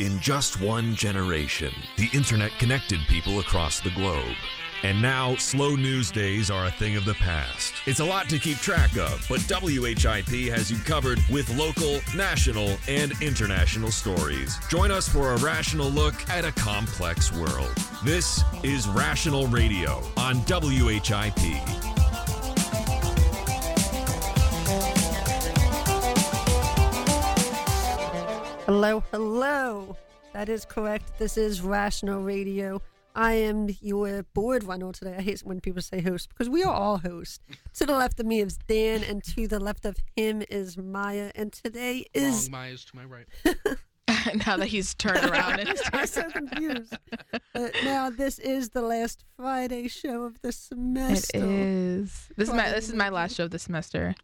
[0.00, 4.34] In just one generation, the internet connected people across the globe.
[4.82, 7.72] And now, slow news days are a thing of the past.
[7.86, 12.76] It's a lot to keep track of, but WHIP has you covered with local, national,
[12.88, 14.58] and international stories.
[14.68, 17.72] Join us for a rational look at a complex world.
[18.04, 22.03] This is Rational Radio on WHIP.
[28.84, 29.96] Hello, hello.
[30.34, 31.18] That is correct.
[31.18, 32.82] This is Rational Radio.
[33.14, 35.16] I am your board runner today.
[35.16, 37.38] I hate when people say host because we are all hosts.
[37.76, 41.32] to the left of me is Dan, and to the left of him is Maya.
[41.34, 42.50] And today is.
[42.50, 43.26] Wrong Maya's to my right.
[44.46, 46.94] now that he's turned around and I'm so confused.
[47.54, 51.38] But now this is the last Friday show of the semester.
[51.42, 52.28] is.
[52.36, 54.14] This is my this is my last show of the semester.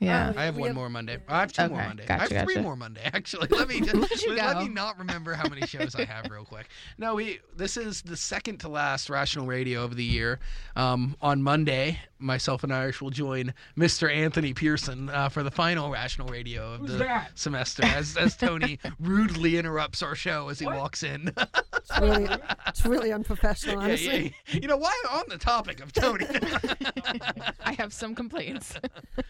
[0.00, 0.32] Yeah.
[0.36, 1.18] I have one have- more Monday.
[1.28, 2.06] I have two more Okay, Monday.
[2.08, 2.62] I have three gotcha.
[2.62, 3.48] more Monday actually.
[3.50, 3.94] Let me just,
[4.26, 6.68] Look at let me not remember how many shows I have real quick.
[6.98, 10.40] No, we this is the second to last Rational Radio of the year.
[10.74, 14.10] Um, on Monday, myself and Irish will join Mr.
[14.12, 17.84] Anthony Pearson uh, for the final Rational Radio of the semester.
[17.84, 21.32] As as Tony rudely interrupts our show as he walks in.
[21.36, 22.28] It's really,
[22.66, 24.34] it's really unprofessional, yeah, honestly.
[24.48, 24.60] yeah.
[24.60, 26.26] You know why on the topic of Tony?
[27.64, 28.74] I have some complaints.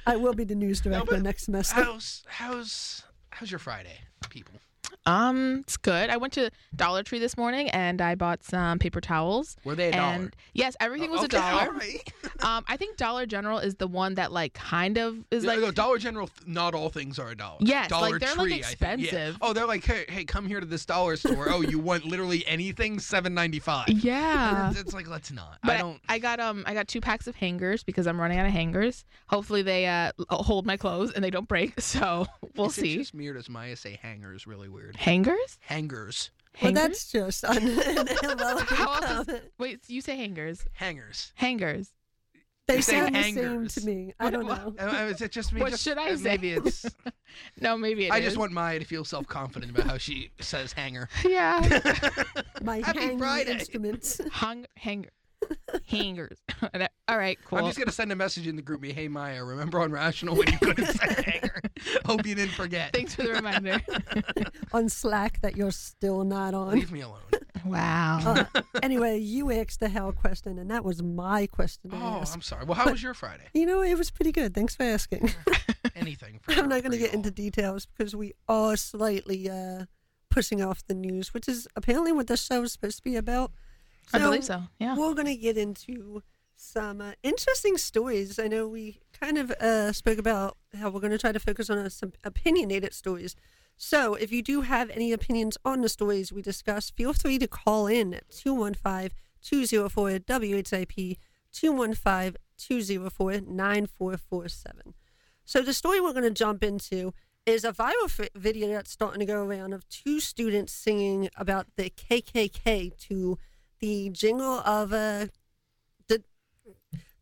[0.07, 1.83] I will be the news director but next semester.
[1.83, 4.55] how's how's how's your Friday, people?
[5.07, 6.11] Um, it's good.
[6.11, 9.57] I went to Dollar Tree this morning and I bought some paper towels.
[9.65, 10.31] Were they a dollar?
[10.53, 11.63] yes, everything was Okay, a dollar.
[11.67, 12.13] all right.
[12.43, 15.71] Um, I think Dollar General is the one that like kind of is like no,
[15.71, 16.27] Dollar General.
[16.27, 17.59] th- Not all things are a dollar.
[17.61, 18.67] Yes, Dollar like, they're, like, Tree, I think, yeah.
[18.97, 19.39] expensive.
[19.43, 21.51] Oh, they're like, hey, hey, come here to this dollar store.
[21.51, 22.99] oh, you want literally anything?
[22.99, 23.89] Seven ninety five.
[23.91, 24.73] yeah.
[24.75, 25.59] It's, like let's not.
[25.63, 26.01] But I don't.
[26.09, 29.05] I got um I got two packs of hangers because I'm running out of hangers.
[29.29, 31.79] Hopefully they uh hold my clothes and they don't break.
[31.79, 32.27] So
[32.57, 32.95] we'll is see.
[32.95, 34.90] It just me or does Maya say hangers really weird?
[34.97, 35.59] Hangers?
[35.61, 36.31] Hangers.
[36.63, 36.83] Well, Hangers?
[36.83, 37.57] that's just un-
[38.69, 39.43] How else is- comment.
[39.59, 40.65] Wait, you say hangers?
[40.73, 41.33] Hangers.
[41.37, 41.93] Hangers.
[42.67, 43.75] They You're saying sound the same hangers.
[43.77, 44.13] to me.
[44.21, 44.75] I What- don't know.
[44.79, 45.61] Uh, is it just me?
[45.61, 46.23] What Just- should I uh, say?
[46.31, 46.87] Maybe it's.
[47.61, 48.25] No, maybe it I is.
[48.25, 51.09] just want Maya to feel self confident about how she says hanger.
[51.25, 51.61] Yeah.
[52.63, 53.53] My Happy hanging Friday.
[53.53, 54.21] instruments.
[54.33, 55.11] Hung hanger.
[55.87, 56.39] Hangers.
[57.09, 57.59] All right, cool.
[57.59, 58.93] I'm just gonna send a message in the GroupMe.
[58.93, 61.61] Hey Maya, remember on Rational when you couldn't say hanger?
[62.05, 62.93] Hope you didn't forget.
[62.93, 63.81] Thanks for the reminder.
[64.73, 66.73] on Slack that you're still not on.
[66.75, 67.19] Leave me alone.
[67.65, 68.45] wow.
[68.55, 72.35] Uh, anyway, you asked the hell question, and that was my question Oh, ask.
[72.35, 72.65] I'm sorry.
[72.65, 73.45] Well, how was your Friday?
[73.55, 74.55] You know, it was pretty good.
[74.55, 75.33] Thanks for asking.
[75.97, 76.41] Anything.
[76.43, 79.85] For, I'm not going to get into details because we are slightly uh,
[80.31, 83.53] pushing off the news, which is apparently what this show is supposed to be about.
[84.13, 84.63] I believe so.
[84.79, 84.97] Yeah.
[84.97, 86.23] We're going to get into
[86.57, 88.39] some uh, interesting stories.
[88.39, 91.71] I know we kind of uh, spoke about how we're going to try to focus
[91.71, 93.35] on uh, some opinionated stories.
[93.77, 97.49] So if you do have any opinions on the stories we discuss, feel free to
[97.49, 99.11] call in at 215
[99.43, 101.19] 204 WHIP
[101.53, 104.95] 215 204 9447.
[105.45, 107.15] So the story we're going to jump into
[107.47, 111.91] is a viral video that's starting to go around of two students singing about the
[111.91, 113.39] KKK to
[113.81, 115.27] the jingle of uh,
[116.09, 116.23] the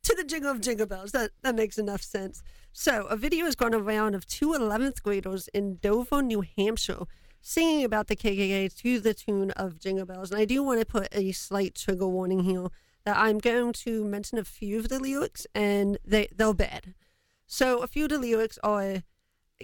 [0.02, 1.12] to the jingle of jingle bells.
[1.12, 2.42] That that makes enough sense.
[2.72, 7.04] So a video has gone around of two 11th graders in Dover, New Hampshire,
[7.40, 10.30] singing about the KKK to the tune of Jingle Bells.
[10.30, 12.68] And I do want to put a slight trigger warning here
[13.04, 16.94] that I'm going to mention a few of the lyrics, and they they're bad.
[17.46, 19.02] So a few of the lyrics are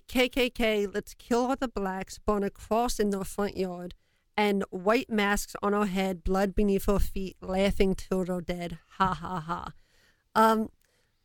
[0.09, 3.95] KKK, let's kill all the blacks, burn a cross in their front yard,
[4.37, 8.79] and white masks on our head, blood beneath our feet, laughing till they're dead.
[8.99, 9.73] Ha ha ha.
[10.35, 10.69] Um,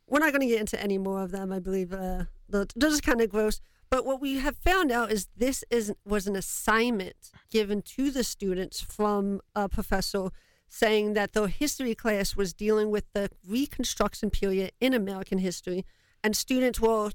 [0.08, 1.52] we're not going to get into any more of them.
[1.52, 2.66] I believe uh, they're,
[3.02, 3.62] kind of gross.
[3.90, 8.24] But what we have found out is this is was an assignment given to the
[8.24, 10.30] students from a professor
[10.68, 15.86] saying that their history class was dealing with the Reconstruction period in American history,
[16.24, 17.09] and students were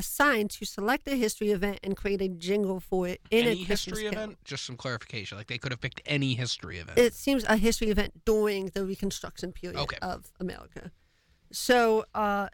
[0.00, 3.66] assigned to select a history event and create a jingle for it in any a
[3.66, 4.38] Christmas history event?
[4.44, 5.38] Just some clarification.
[5.38, 6.98] Like they could have picked any history event.
[6.98, 9.98] It seems a history event during the Reconstruction period Okay.
[10.02, 10.90] of America.
[11.52, 12.48] So, uh,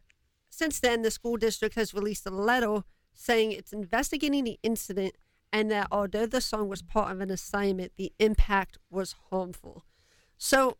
[0.51, 5.15] since then, the school district has released a letter saying it's investigating the incident
[5.53, 9.85] and that although the song was part of an assignment, the impact was harmful.
[10.39, 10.77] So,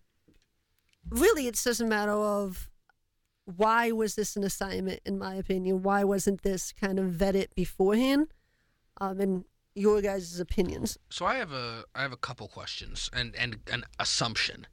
[1.09, 2.69] really, it's just a matter of
[3.47, 5.83] why was this an assignment, in my opinion?
[5.83, 8.29] Why wasn't this kind of vetted beforehand?
[9.01, 9.45] Um, and
[9.75, 10.97] your guys' opinions.
[11.11, 14.67] so I have a I have a couple questions and and an assumption.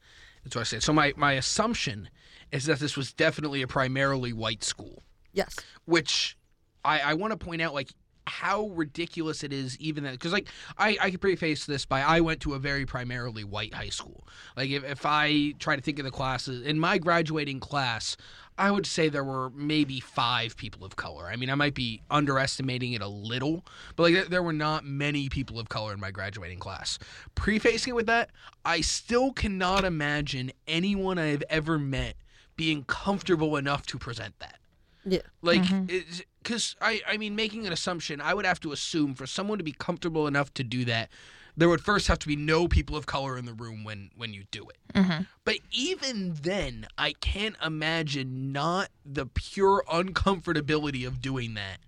[0.44, 0.81] That's what I said.
[0.84, 2.10] So my my assumption
[2.52, 5.04] is that this was definitely a primarily white school,
[5.34, 5.56] Yes.
[5.86, 6.38] which
[6.86, 7.90] I I want to point out like
[8.26, 10.48] how ridiculous it is even that because like
[10.78, 14.26] I, I can preface this by i went to a very primarily white high school
[14.56, 18.16] like if, if i try to think of the classes in my graduating class
[18.58, 21.26] i would say there were maybe five people of color.
[21.26, 23.64] I mean i might be underestimating it a little
[23.96, 27.00] but like there- there were not many people of color in my graduating class.
[27.36, 28.30] Prefacing it with that
[28.66, 32.16] i still cannot imagine anyone i have ever met
[32.56, 34.60] being comfortable enough to present that.
[35.06, 35.20] Yeah.
[35.42, 36.02] like, mm-hmm.
[36.42, 39.64] because I, I mean, making an assumption, I would have to assume for someone to
[39.64, 41.10] be comfortable enough to do that,
[41.56, 44.34] there would first have to be no people of color in the room when when
[44.34, 44.78] you do it.
[44.94, 45.24] Mm-hmm.
[45.46, 51.80] But even then, I can't imagine not the pure uncomfortability of doing that,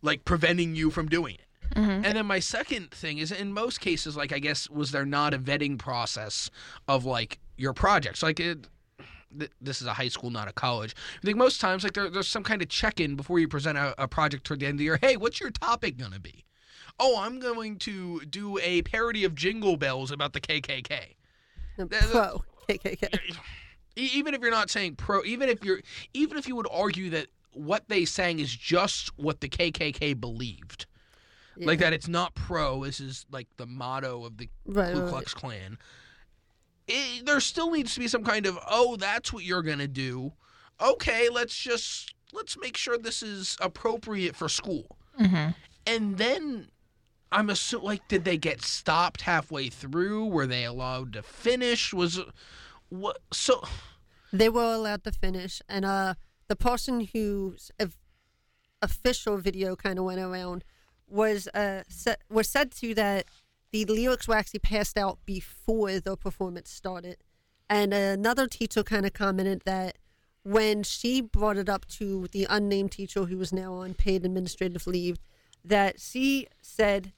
[0.00, 1.74] like preventing you from doing it.
[1.74, 2.04] Mm-hmm.
[2.04, 5.34] And then my second thing is, in most cases, like I guess, was there not
[5.34, 6.50] a vetting process
[6.88, 8.22] of like your projects?
[8.22, 8.66] Like it,
[9.38, 10.94] th- this is a high school, not a college.
[11.22, 13.94] I think most times, like there, there's some kind of check-in before you present a,
[14.02, 14.98] a project toward the end of the year.
[15.00, 16.44] Hey, what's your topic gonna be?
[17.04, 21.00] Oh, I'm going to do a parody of Jingle Bells about the KKK.
[21.76, 23.18] The pro KKK.
[23.96, 25.80] E- Even if you're not saying pro, even if you're,
[26.14, 30.86] even if you would argue that what they sang is just what the KKK believed,
[31.56, 32.84] like that it's not pro.
[32.84, 35.78] This is like the motto of the Right, Ku right, Klux Klan.
[36.86, 40.32] It, there still needs to be some kind of oh, that's what you're gonna do.
[40.80, 44.96] Okay, let's just let's make sure this is appropriate for school.
[45.20, 45.50] Mm-hmm.
[45.86, 46.68] And then
[47.32, 50.26] I'm assuming like, did they get stopped halfway through?
[50.26, 51.92] Were they allowed to finish?
[51.92, 52.20] Was
[52.88, 53.62] what so?
[54.32, 56.14] They were allowed to finish, and uh,
[56.48, 57.96] the person whose of-
[58.80, 60.64] official video kind of went around
[61.08, 61.82] was uh
[62.30, 63.26] was said to that
[63.70, 67.16] the lyrics were actually passed out before the performance started,
[67.68, 69.96] and another teacher kind of commented that
[70.44, 74.86] when she brought it up to the unnamed teacher who was now on paid administrative
[74.86, 75.18] leave,
[75.64, 77.12] that she said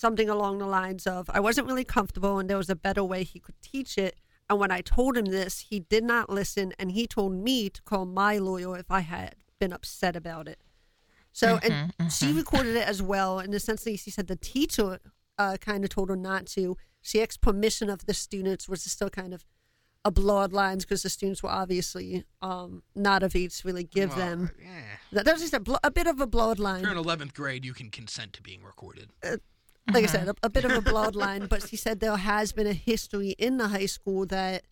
[0.00, 3.22] something along the lines of, I wasn't really comfortable and there was a better way
[3.22, 4.16] he could teach it.
[4.48, 7.82] And when I told him this, he did not listen and he told me to
[7.82, 10.58] call my lawyer if I had been upset about it.
[11.32, 13.38] So, and she recorded it as well.
[13.38, 14.98] And essentially, she said the teacher
[15.38, 16.76] uh, kind of told her not to.
[17.02, 19.44] She asked permission of the students, which is still kind of
[20.04, 24.10] a blurred lines because the students were obviously um, not of age to really give
[24.16, 24.50] Well, them.
[24.60, 25.22] yeah.
[25.22, 27.34] That, was just a, bl- a bit of a blurred line If you're in 11th
[27.34, 29.10] grade, you can consent to being recorded.
[29.92, 32.66] Like I said, a, a bit of a bloodline, but she said there has been
[32.66, 34.62] a history in the high school that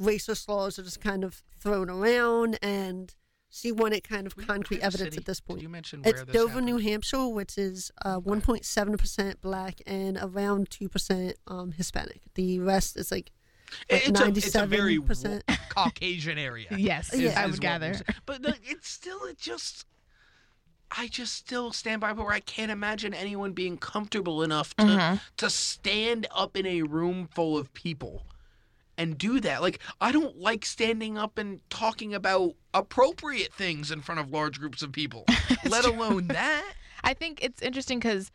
[0.00, 3.14] racist laws are just kind of thrown around, and
[3.48, 5.18] she wanted kind of Which- concrete evidence city?
[5.18, 5.62] at this Did point.
[5.62, 6.66] you mention where It's this Dover, happened?
[6.66, 12.20] New Hampshire, which is uh, 1.7% black and around 2% um, Hispanic.
[12.34, 13.30] The rest is like
[13.88, 15.42] It- It's a, it's a very 97%.
[15.70, 16.66] Caucasian area.
[16.76, 17.40] Yes, Yeah.
[17.40, 17.94] I would gather.
[18.26, 19.86] But the, it's still, it just,
[20.90, 25.20] I just still stand by where I can't imagine anyone being comfortable enough to Mhm.
[25.38, 28.26] to stand up in a room full of people
[28.96, 29.62] and do that.
[29.62, 34.58] Like I don't like standing up and talking about appropriate things in front of large
[34.58, 35.24] groups of people,
[35.66, 36.72] let alone that.
[37.04, 38.30] I think it's interesting because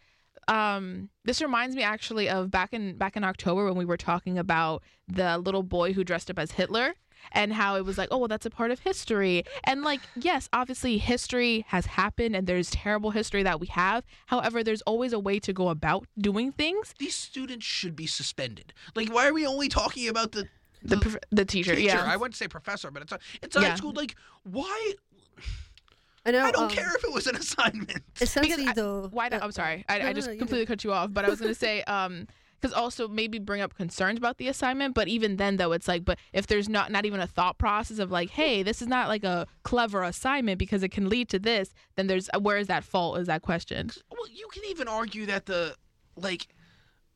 [0.47, 4.37] um, this reminds me actually of back in back in October when we were talking
[4.37, 6.95] about the little boy who dressed up as Hitler
[7.31, 9.43] and how it was like, oh well, that's a part of history.
[9.63, 14.03] And like, yes, obviously history has happened and there's terrible history that we have.
[14.27, 16.93] However, there's always a way to go about doing things.
[16.99, 18.73] These students should be suspended.
[18.95, 20.47] Like why are we only talking about the
[20.83, 21.87] The prof- the teacher, teacher?
[21.95, 22.03] yeah.
[22.05, 23.69] I wouldn't say professor, but it's a it's a Yeah.
[23.69, 23.93] high school.
[23.93, 24.93] Like why?
[26.25, 26.43] I know.
[26.45, 28.03] I don't um, care if it was an assignment.
[28.19, 29.07] Essentially, I- though.
[29.11, 29.27] Why?
[29.27, 29.85] uh, Not, I'm sorry.
[29.89, 31.11] I, no, I just no, you completely cut you off.
[31.11, 32.27] But I was gonna say, um,
[32.61, 34.93] because also maybe bring up concerns about the assignment.
[34.93, 37.99] But even then, though, it's like, but if there's not not even a thought process
[37.99, 41.39] of like, hey, this is not like a clever assignment because it can lead to
[41.39, 43.17] this, then there's where is that fault?
[43.19, 43.89] Is that question?
[44.11, 45.75] Well, you can even argue that the
[46.15, 46.47] like,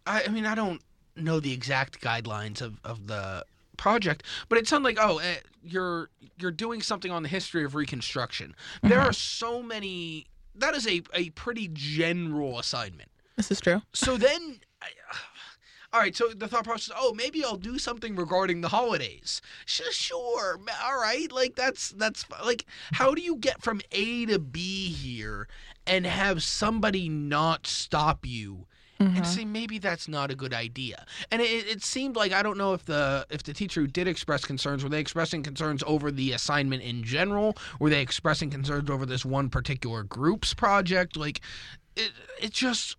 [0.08, 0.82] I, I mean, I don't
[1.16, 3.46] know the exact guidelines of, of the
[3.78, 7.76] project, but it sounded like oh, eh, you're you're doing something on the history of
[7.76, 8.56] Reconstruction.
[8.82, 10.26] There are so many.
[10.56, 13.12] That is a a pretty general assignment.
[13.36, 13.82] This is true.
[13.94, 14.60] So then.
[14.82, 14.88] I,
[15.96, 19.42] all right, so the thought process, oh, maybe I'll do something regarding the holidays.
[19.66, 24.38] Sh- Sure, all right, like that's that's like how do you get from A to
[24.38, 25.48] B here
[25.88, 28.68] and have somebody not stop you
[29.00, 29.24] and mm-hmm.
[29.24, 31.06] say maybe that's not a good idea?
[31.32, 34.10] And it, it seemed like I don't know if the if the teacher who did
[34.10, 38.90] express concerns were they expressing concerns over the assignment in general, were they expressing concerns
[38.90, 41.16] over this one particular group's project?
[41.16, 41.40] Like,
[41.96, 42.12] it
[42.42, 42.98] it just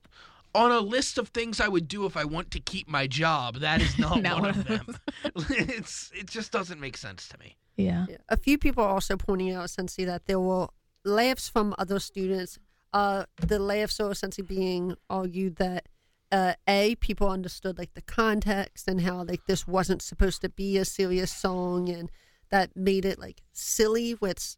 [0.56, 3.56] on a list of things I would do if I want to keep my job,
[3.60, 4.86] that is not, Not one one of of them.
[5.50, 7.56] it's it just doesn't make sense to me.
[7.76, 8.06] Yeah.
[8.08, 8.16] Yeah.
[8.28, 10.68] A few people are also pointing out essentially that there were
[11.04, 12.58] laughs from other students
[12.92, 15.82] Uh, the laughs are essentially being argued that
[16.32, 20.78] uh, a people understood like the context and how like this wasn't supposed to be
[20.78, 22.06] a serious song and
[22.50, 24.56] that made it like silly which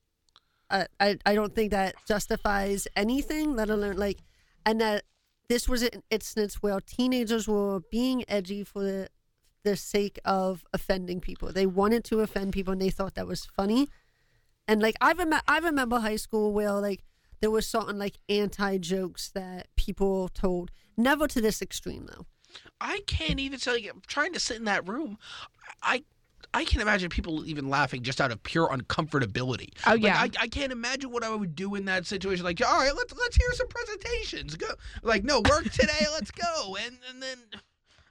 [0.71, 4.19] uh, I, I don't think that justifies anything let alone like
[4.65, 5.03] and that
[5.49, 9.09] this was an instance where teenagers were being edgy for the,
[9.65, 13.45] the sake of offending people they wanted to offend people and they thought that was
[13.45, 13.89] funny
[14.67, 17.05] and like I remember I remember high school where like
[17.41, 22.27] there was certain like anti jokes that people told never to this extreme though
[22.81, 23.91] I can't even tell you.
[23.91, 25.19] I'm trying to sit in that room.
[25.83, 26.05] I
[26.55, 29.69] I can't imagine people even laughing just out of pure uncomfortability.
[29.87, 30.19] Oh, Like, yeah.
[30.21, 32.45] I, I can't imagine what I would do in that situation.
[32.45, 34.57] Like, all right, let's let's hear some presentations.
[34.57, 34.67] Go.
[35.03, 36.07] Like, no work today.
[36.13, 36.77] let's go.
[36.85, 37.39] And and then.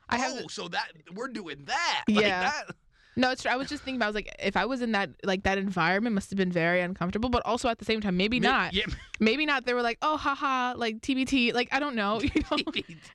[0.10, 2.04] I have oh, so that we're doing that.
[2.08, 2.44] Like Yeah.
[2.44, 2.76] that.
[3.18, 3.52] No, it's true.
[3.52, 4.06] I was just thinking about.
[4.06, 6.82] I was like, if I was in that like that environment, must have been very
[6.82, 7.30] uncomfortable.
[7.30, 8.74] But also at the same time, maybe Ma- not.
[8.74, 8.86] Yeah.
[9.20, 9.66] Maybe not.
[9.66, 11.52] They were like, oh, haha, like TBT.
[11.56, 12.22] Like I don't know.
[12.22, 12.58] You know.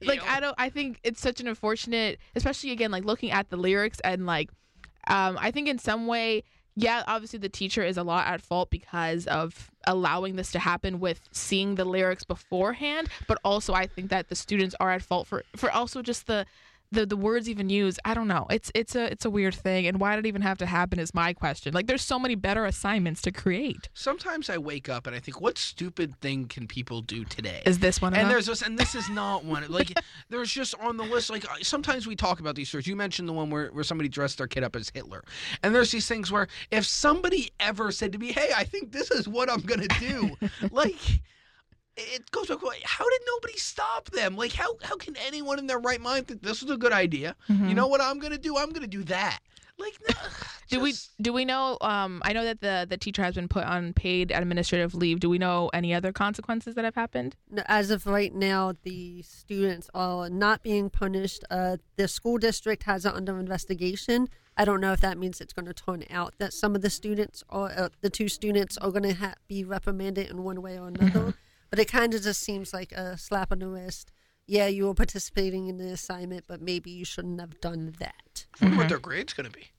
[0.03, 0.57] like I don't.
[0.59, 4.51] I think it's such an unfortunate, especially again, like looking at the lyrics and like,
[5.09, 6.45] um, I think in some way,
[6.75, 11.01] yeah, obviously the teacher is a lot at fault because of allowing this to happen
[11.01, 13.09] with seeing the lyrics beforehand.
[13.29, 16.47] But also, I think that the students are at fault for for also just the.
[16.93, 18.47] The, the words even used, I don't know.
[18.51, 20.99] It's it's a it's a weird thing, and why did it even have to happen
[20.99, 21.73] is my question.
[21.73, 23.89] Like, there's so many better assignments to create.
[23.95, 27.63] Sometimes I wake up and I think, what stupid thing can people do today?
[27.65, 28.15] Is this one?
[28.15, 29.65] and there's this, and this is not one.
[29.69, 29.93] Like,
[30.29, 31.31] there's just on the list.
[31.31, 32.87] Like, uh, sometimes we talk about these stories.
[32.87, 35.25] You mentioned the one where, where somebody dressed their kid up as Hitler,
[35.63, 39.11] and there's these things where if somebody ever said to me, "Hey, I think this
[39.11, 40.37] is what I'm gonna do,"
[40.71, 41.23] like.
[41.97, 42.63] It goes back.
[42.63, 44.37] like, How did nobody stop them?
[44.37, 47.37] Like, how how can anyone in their right mind think this is a good idea?
[47.49, 47.69] Mm-hmm.
[47.69, 48.57] You know what I'm gonna do?
[48.57, 49.41] I'm gonna do that.
[49.79, 50.15] Like, no,
[50.69, 51.77] Do we do we know?
[51.81, 55.21] Um, I know that the the teacher has been put on paid administrative leave.
[55.21, 57.37] Do we know any other consequences that have happened?
[57.67, 61.45] As of right now, the students are not being punished.
[61.51, 64.29] Uh, the school district has it under investigation.
[64.57, 66.91] I don't know if that means it's going to turn out that some of the
[66.91, 70.79] students or uh, the two students are going to ha- be reprimanded in one way
[70.79, 71.35] or another.
[71.73, 74.13] but it kind of just seems like a slap on the wrist.
[74.47, 78.45] Yeah, you were participating in the assignment, but maybe you shouldn't have done that.
[78.61, 79.71] I wonder what their grade's gonna be.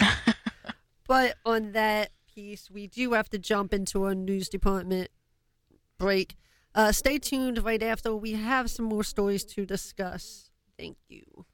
[1.10, 5.10] But on that piece, we do have to jump into our news department
[5.98, 6.36] break.
[6.72, 8.14] Uh, stay tuned right after.
[8.14, 10.50] We have some more stories to discuss.
[10.78, 11.46] Thank you.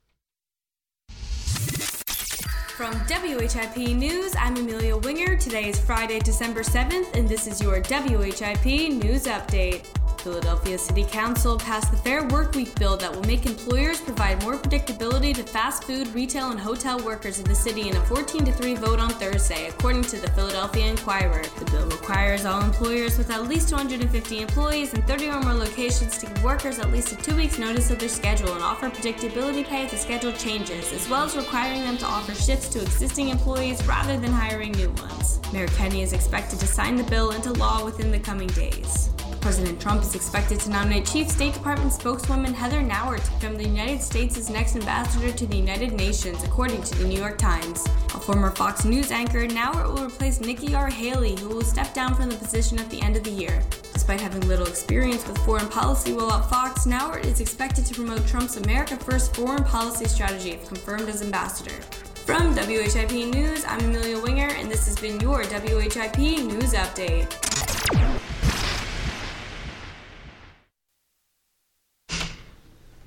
[2.77, 5.39] From WHIP News, I'm Amelia Winger.
[5.39, 9.87] Today is Friday, December 7th, and this is your WHIP News Update.
[10.27, 15.33] Philadelphia City Council passed the Fair Workweek bill that will make employers provide more predictability
[15.33, 18.75] to fast food, retail, and hotel workers in the city in a 14 to 3
[18.75, 21.45] vote on Thursday, according to the Philadelphia Inquirer.
[21.61, 26.19] The bill requires all employers with at least 250 employees and 30 or more locations
[26.19, 29.65] to give workers at least a two weeks notice of their schedule and offer predictability
[29.65, 33.29] pay if the schedule changes, as well as requiring them to offer shifts to existing
[33.29, 35.39] employees rather than hiring new ones.
[35.53, 39.11] Mayor Kenny is expected to sign the bill into law within the coming days.
[39.47, 43.63] President Trump is expected to nominate Chief State Department spokeswoman Heather Nauert to become the
[43.63, 47.87] United States' next ambassador to the United Nations, according to the New York Times.
[48.17, 50.89] A former Fox News anchor, Nauert will replace Nikki R.
[50.89, 53.63] Haley, who will step down from the position at the end of the year.
[53.93, 58.27] Despite having little experience with foreign policy while at Fox, Nauert is expected to promote
[58.27, 61.81] Trump's America First foreign policy strategy if confirmed as ambassador.
[62.25, 67.46] From WHIP News, I'm Amelia Winger, and this has been your WHIP News Update.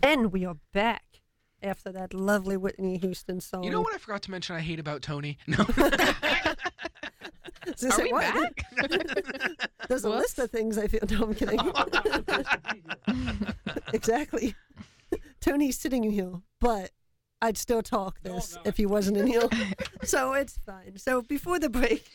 [0.09, 1.21] And we are back
[1.61, 3.63] after that lovely Whitney Houston song.
[3.63, 4.55] You know what I forgot to mention?
[4.55, 5.37] I hate about Tony.
[5.45, 5.57] No.
[5.59, 6.55] I
[7.67, 8.33] was gonna Are we what?
[8.33, 9.67] back?
[9.87, 11.01] There's a list of things I feel.
[11.11, 11.59] No, I'm kidding.
[13.93, 14.55] exactly.
[15.41, 16.89] Tony's sitting in here, but
[17.39, 19.47] I'd still talk this if he wasn't in here.
[20.03, 20.97] so it's fine.
[20.97, 22.09] So before the break,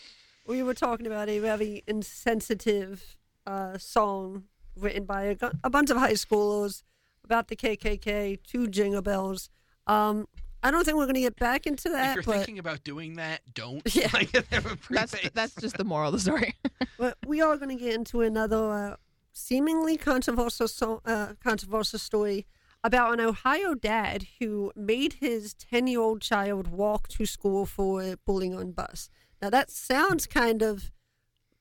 [0.49, 4.47] we were talking about a very insensitive uh, song
[4.77, 6.83] written by a, a bunch of high schoolers
[7.25, 9.49] about the KKK, two jingle bells.
[9.87, 10.27] Um,
[10.63, 12.11] I don't think we're going to get back into that.
[12.11, 13.83] if you're but thinking about doing that, don't.
[13.95, 14.09] Yeah.
[14.15, 14.31] Like,
[14.91, 16.55] That's that's just the moral of the story.
[16.99, 18.97] But we are going to get into another uh,
[19.33, 22.47] seemingly controversial so- uh, controversial story
[22.83, 28.17] about an Ohio dad who made his 10 year old child walk to school for
[28.25, 29.11] bullying on bus.
[29.43, 30.93] Now, that sounds kind of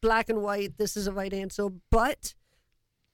[0.02, 0.78] black and white.
[0.78, 1.70] This is a right answer.
[1.90, 2.36] But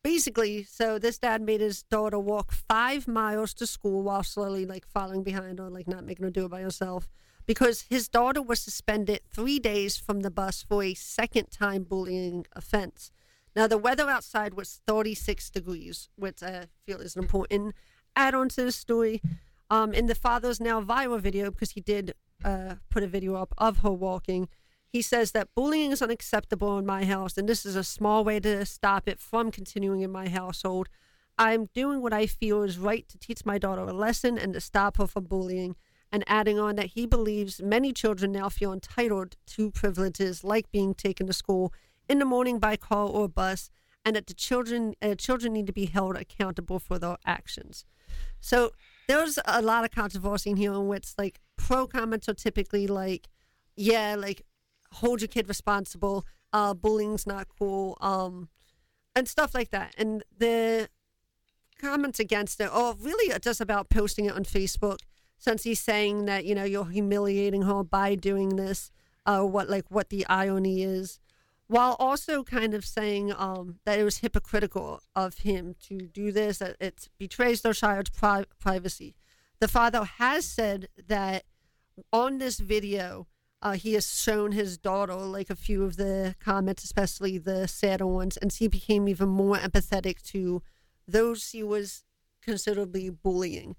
[0.03, 4.85] basically, so this dad made his daughter walk five miles to school while slowly like
[4.85, 7.07] following behind her, like not making her do it by herself
[7.49, 12.45] because his daughter was suspended three days from the bus for a second time bullying
[12.53, 13.11] offense.
[13.55, 17.73] Now, the weather outside was 36 degrees, which I feel is an important
[18.15, 19.19] add on to the story.
[19.71, 22.13] Um, in the father's now viral video, because he did
[22.45, 24.47] uh, put a video up of her walking,
[24.91, 28.39] he says that bullying is unacceptable in my house, and this is a small way
[28.39, 30.89] to stop it from continuing in my household.
[31.37, 34.59] I'm doing what I feel is right to teach my daughter a lesson and to
[34.59, 35.75] stop her from bullying.
[36.11, 40.95] And adding on that he believes many children now feel entitled to privileges like being
[40.95, 41.71] taken to school
[42.09, 43.69] in the morning by car or bus,
[44.03, 47.85] and that the children uh, children need to be held accountable for their actions.
[48.39, 48.71] So
[49.07, 53.29] there's a lot of controversy in here in which like pro comments are typically like,
[53.75, 54.41] yeah, like
[54.93, 58.49] hold your kid responsible, uh, bullying's not cool, um,
[59.15, 59.93] and stuff like that.
[59.97, 60.89] And the
[61.79, 64.97] comments against it are really just about posting it on Facebook
[65.37, 68.91] since he's saying that, you know, you're humiliating her by doing this,
[69.25, 71.19] uh, what like what the irony is.
[71.67, 76.57] While also kind of saying um, that it was hypocritical of him to do this,
[76.57, 79.15] that it betrays their child's pri- privacy.
[79.59, 81.43] The father has said that
[82.11, 83.27] on this video,
[83.61, 88.07] uh, he has shown his daughter like a few of the comments, especially the sadder
[88.07, 90.61] ones, and he became even more empathetic to
[91.07, 92.03] those he was
[92.41, 93.75] considerably bullying.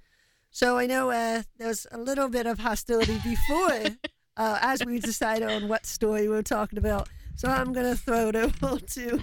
[0.50, 3.96] So I know uh, there was a little bit of hostility before,
[4.36, 7.08] uh, as we decided on what story we are talking about.
[7.36, 9.20] So I'm gonna throw it over to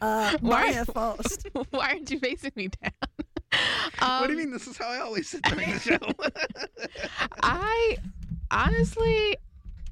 [0.00, 1.48] uh, Why- Maya first.
[1.70, 2.92] Why aren't you facing me down?
[4.00, 4.50] what do you Um, mean?
[4.50, 5.98] This is how I always sit during the show.
[7.42, 7.96] I
[8.50, 9.36] honestly,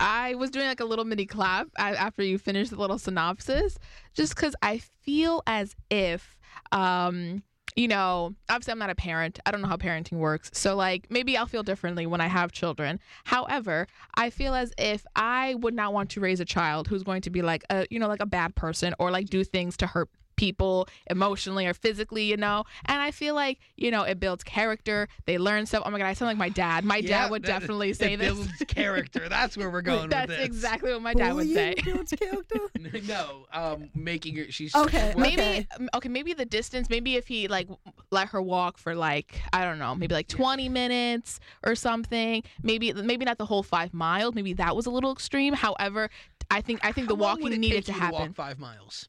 [0.02, 3.78] I was doing like a little mini clap after you finished the little synopsis,
[4.14, 6.36] just because I feel as if,
[6.72, 7.44] um,
[7.76, 9.38] you know, obviously I'm not a parent.
[9.46, 10.50] I don't know how parenting works.
[10.54, 12.98] So, like, maybe I'll feel differently when I have children.
[13.24, 17.22] However, I feel as if I would not want to raise a child who's going
[17.22, 19.86] to be like a, you know, like a bad person or like do things to
[19.86, 22.64] hurt people emotionally or physically, you know.
[22.86, 25.08] And I feel like, you know, it builds character.
[25.26, 25.82] They learn stuff.
[25.86, 26.84] Oh my god, I sound like my dad.
[26.84, 28.32] My Yeah, dad would that- definitely say it this.
[28.34, 29.28] builds character.
[29.28, 30.46] That's where we're going That's with this.
[30.46, 31.74] exactly what my dad would say.
[31.84, 32.58] Builds character.
[33.06, 34.50] no, um, making her.
[34.50, 35.66] She's Okay, Maybe Okay.
[35.76, 35.88] okay.
[35.94, 36.88] okay, maybe the distance.
[36.90, 37.68] Maybe if he like
[38.10, 42.42] let her walk for like I don't know, maybe like twenty minutes or something.
[42.62, 44.34] Maybe maybe not the whole five miles.
[44.34, 45.52] Maybe that was a little extreme.
[45.54, 46.10] However,
[46.50, 48.12] I think I think the how long would walking needed to happen.
[48.18, 49.08] walk five miles.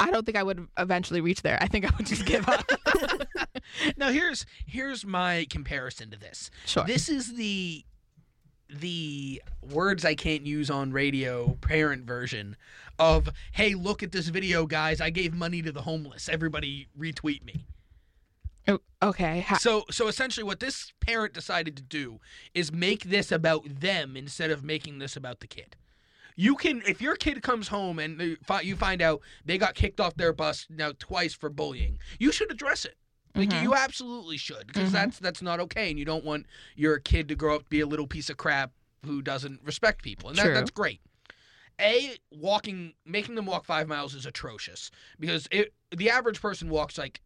[0.00, 1.58] I don't think I would eventually reach there.
[1.60, 2.64] I think I would just give up.
[3.96, 6.50] now here's here's my comparison to this.
[6.66, 6.84] sure.
[6.84, 7.84] This is the
[8.68, 12.56] the words I can't use on radio parent version
[12.98, 17.44] of hey look at this video guys I gave money to the homeless everybody retweet
[17.44, 17.66] me.
[18.68, 19.44] O- okay.
[19.58, 22.20] So so essentially what this parent decided to do
[22.54, 25.76] is make this about them instead of making this about the kid.
[26.40, 30.14] You can if your kid comes home and you find out they got kicked off
[30.14, 32.96] their bus now twice for bullying, you should address it.
[33.34, 33.62] Like Mhm.
[33.62, 34.92] you absolutely should because Mhm.
[34.92, 37.80] that's that's not okay and you don't want your kid to grow up to be
[37.80, 38.72] a little piece of crap
[39.04, 40.30] who doesn't respect people.
[40.30, 41.00] And that, that's great.
[41.78, 46.96] A walking making them walk 5 miles is atrocious because it the average person walks
[46.96, 47.20] like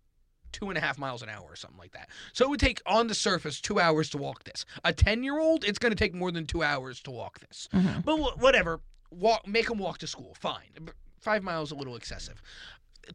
[0.50, 2.09] two and a half miles an hour or something like that.
[2.33, 4.64] So it would take on the surface two hours to walk this.
[4.85, 7.68] A ten year old, it's going to take more than two hours to walk this.
[7.72, 8.05] Mhm.
[8.05, 10.37] But wh- whatever, walk, make them walk to school.
[10.40, 10.90] Fine.
[11.21, 12.43] Five miles a little excessive.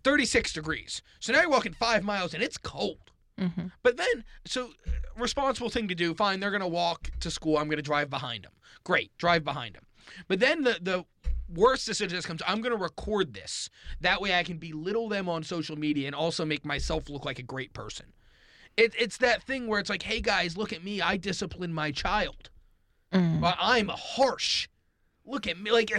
[0.03, 1.01] Thirty six degrees.
[1.19, 3.11] So now you're walking five miles and it's cold.
[3.39, 3.71] Mhm.
[3.83, 4.71] But then, so
[5.15, 6.13] responsible thing to do.
[6.13, 7.57] Fine, they're going to walk to school.
[7.57, 8.51] I'm going to drive behind them.
[8.83, 9.85] Great, drive behind them.
[10.27, 11.05] But then the the
[11.53, 12.41] worst decision just comes.
[12.45, 13.69] I'm going to record this.
[14.01, 17.39] That way, I can belittle them on social media and also make myself look like
[17.39, 18.07] a great person.
[18.77, 21.01] It, it's that thing where it's like, hey guys, look at me.
[21.01, 22.49] I discipline my child.
[23.13, 23.41] Mm.
[23.41, 24.67] But I'm harsh.
[25.29, 25.71] Look at me.
[25.71, 25.91] Like,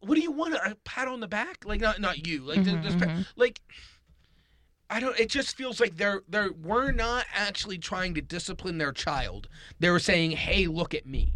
[0.00, 0.54] what do you want?
[0.54, 1.64] A pat on the back?
[1.64, 2.40] Like, not not you.
[2.42, 3.26] Like, Mhm, this mhm.
[3.36, 3.60] like.
[4.90, 5.18] I don't.
[5.18, 9.48] It just feels like they're they're we're not actually trying to discipline their child.
[9.80, 11.32] They're saying, "Hey, look at me,"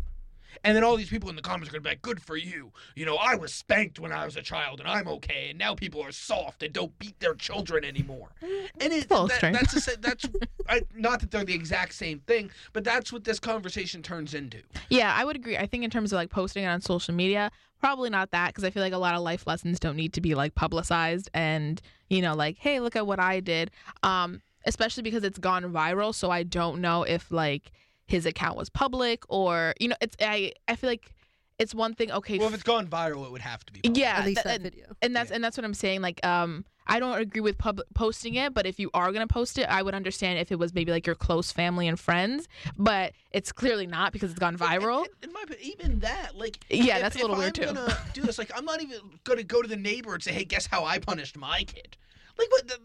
[0.65, 2.73] and then all these people in the comments are gonna be like, "Good for you."
[2.95, 5.51] You know, I was spanked when I was a child, and I'm okay.
[5.51, 8.31] And now people are soft and don't beat their children anymore.
[8.81, 10.25] And it, Full that, that's a, that's
[10.69, 14.59] I, not that they're the exact same thing, but that's what this conversation turns into.
[14.89, 15.57] Yeah, I would agree.
[15.57, 18.65] I think in terms of like posting it on social media, probably not that because
[18.65, 21.81] I feel like a lot of life lessons don't need to be like publicized and
[22.09, 23.71] you know like hey look at what I did.
[24.03, 27.73] Um, especially because it's gone viral, so I don't know if like
[28.09, 31.13] his account was public or you know it's I I feel like
[31.61, 32.11] it's one thing.
[32.13, 33.81] Okay, Well, if it's gone viral, it would have to be.
[33.81, 33.99] public.
[34.01, 34.87] yeah, At least tha- that and, video.
[35.03, 35.35] and that's Yeah.
[35.37, 36.03] and that's what I'm saying.
[36.03, 39.59] Like, um, I don't agree with pub- posting it, but if you are gonna post
[39.59, 42.47] it, I would understand if it was maybe like your close family and friends.
[42.79, 45.05] But it's clearly not because it's gone viral.
[45.23, 47.89] In, in my even that, like, Yeah, if- that's a little if little I'm weird,
[47.89, 47.95] too.
[47.97, 50.45] Gonna do this, like, I'm not even gonna go to the neighbor and say, "Hey,
[50.45, 51.97] guess how I punished my kid?"
[52.39, 52.69] Like, what?
[52.69, 52.79] The,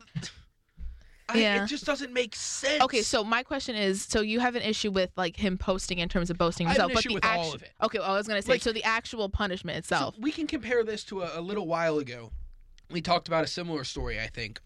[1.30, 1.64] I, Yeah.
[1.64, 2.82] It just doesn't make sense.
[2.84, 6.10] Okay, so my question is, so you have an issue with like him posting in
[6.10, 7.72] terms of boasting I have himself, an but issue the with all of it.
[7.82, 10.16] Okay, well, I was gonna say, Like- so the actual punishment So itself.
[10.20, 12.32] we can compare this to a, a little while ago.
[12.92, 14.60] We talked about a similar story, I think,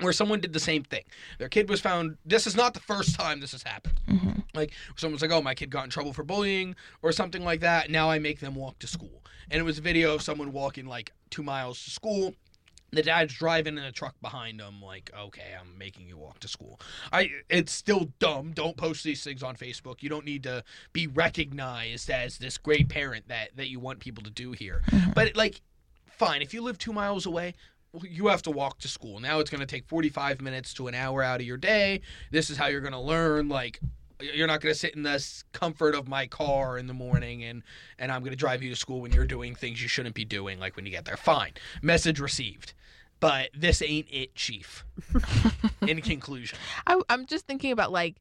[0.00, 1.02] where someone did the same thing.
[1.38, 2.16] Their kid was found.
[2.24, 4.00] This is not the first time this has happened.
[4.08, 4.44] Mhm.
[4.54, 7.90] Like someone's like, "Oh, my kid got in trouble for bullying or something like that."
[7.90, 10.86] Now I make them walk to school, and it was a video of someone walking
[10.86, 12.34] like two miles to school.
[12.90, 16.48] The dad's driving in a truck behind him, like, okay, I'm making you walk to
[16.48, 16.80] school.
[17.12, 18.52] I, it's still dumb.
[18.52, 20.02] Don't post these things on Facebook.
[20.02, 24.24] You don't need to be recognized as this great parent that that you want people
[24.24, 24.82] to do here.
[24.90, 25.10] Mm-hmm.
[25.10, 25.60] But like,
[26.06, 27.54] fine, if you live two miles away,
[27.92, 29.20] well, you have to walk to school.
[29.20, 32.00] Now it's going to take 45 minutes to an hour out of your day.
[32.30, 33.48] This is how you're going to learn.
[33.48, 33.80] Like,
[34.20, 37.62] you're not going to sit in the comfort of my car in the morning and
[37.98, 40.24] and I'm going to drive you to school when you're doing things you shouldn't be
[40.24, 41.16] doing like when you get there.
[41.16, 41.52] Fine.
[41.82, 42.74] Message received.
[43.20, 44.84] But this ain't it, chief.
[45.86, 46.58] in conclusion.
[46.86, 48.16] I, I'm just thinking about like,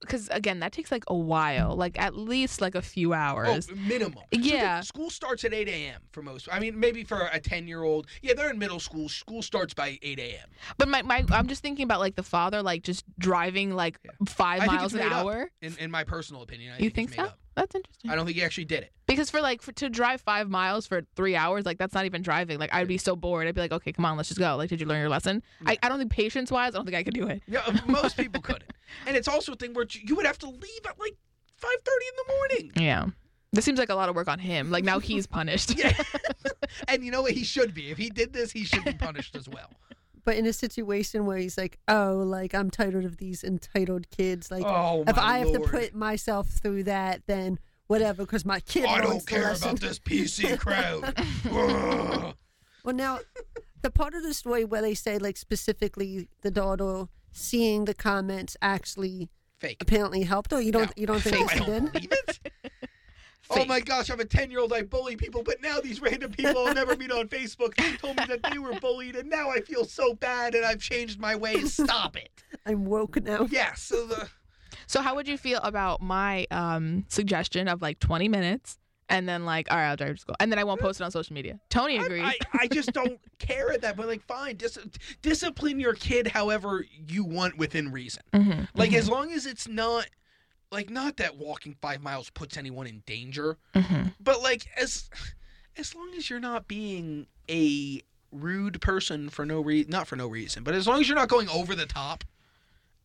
[0.00, 3.68] because again, that takes like a while, like at least like a few oh, hours.
[3.70, 4.24] Oh, minimum.
[4.32, 4.80] So Yeah.
[4.80, 6.00] school starts at 8 a.m.
[6.10, 6.48] for most.
[6.50, 8.08] I mean, maybe for a 10 year old.
[8.20, 9.08] Yeah, they're in middle school.
[9.08, 10.48] School starts by 8 a.m.
[10.76, 14.10] But my, my, I'm just thinking about like the father, like just driving like Yeah.
[14.26, 15.50] five I miles an hour.
[15.60, 17.26] In, in my personal opinion, I you think, think so?
[17.32, 17.38] up.
[17.54, 18.10] That's interesting.
[18.10, 18.92] I don't think he actually did it.
[19.06, 22.22] Because for like for, to drive five miles for three hours, like that's not even
[22.22, 22.58] driving.
[22.58, 23.46] Like I'd be so bored.
[23.46, 24.56] I'd be like, okay, come on, let's just go.
[24.56, 25.42] Like, did you learn your lesson?
[25.66, 27.42] I, I don't think patience wise, I don't think I could do it.
[27.46, 28.72] Yeah, uh, most people couldn't.
[29.06, 31.16] And it's also a thing where you would have to leave at like
[31.60, 32.72] 5:30 in the morning.
[32.76, 33.06] Yeah.
[33.52, 34.70] This seems like a lot of work on him.
[34.70, 35.76] Like now he's punished.
[35.76, 35.92] Yeah.
[36.88, 37.32] and you know what?
[37.32, 37.90] He should be.
[37.90, 39.70] If he did this, he should be punished as well.
[40.24, 44.50] But in a situation where he's like, oh, like I'm tired of these entitled kids.
[44.50, 45.62] Like, oh, if my I have Lord.
[45.64, 47.58] to put myself through that, then
[47.88, 49.70] whatever, because my kid I don't care lesson.
[49.70, 50.58] about this PC
[51.44, 52.34] crowd.
[52.84, 53.20] Well, now,
[53.82, 58.56] the part of the story where they say, like, specifically the daughter seeing the comments
[58.60, 59.28] actually
[59.60, 59.76] Fake.
[59.80, 60.92] apparently helped, or you don't, No.
[60.96, 62.40] you don't think No, she did?
[63.54, 63.66] Believe.
[63.70, 64.72] Oh my gosh, I'm a 10 year old.
[64.72, 68.24] I bully people, but now these random people I'll never meet on Facebook told me
[68.28, 71.74] that they were bullied, and now I feel so bad and I've changed my ways.
[71.74, 72.30] Stop it.
[72.66, 73.46] I'm woke now.
[73.50, 74.28] Yeah, so the.
[74.86, 79.44] So how would you feel about my um suggestion of like 20 minutes and then
[79.44, 81.34] like, all right, I'll drive to school, and then I won't post it on social
[81.34, 81.60] media?
[81.70, 82.24] Tony I- agrees.
[82.24, 84.08] I, I just don't care at that point.
[84.08, 84.78] Like, fine, dis-
[85.20, 88.22] discipline your kid however you want within reason.
[88.32, 90.06] Mhm, Like, mhm, as long as it's not,
[90.72, 94.14] like, not that walking five miles puts anyone in danger, mhm.
[94.18, 95.10] but like, as
[95.76, 100.26] as long as you're not being a rude person for no reason, not for no
[100.26, 102.24] reason, but as long as you're not going over the top.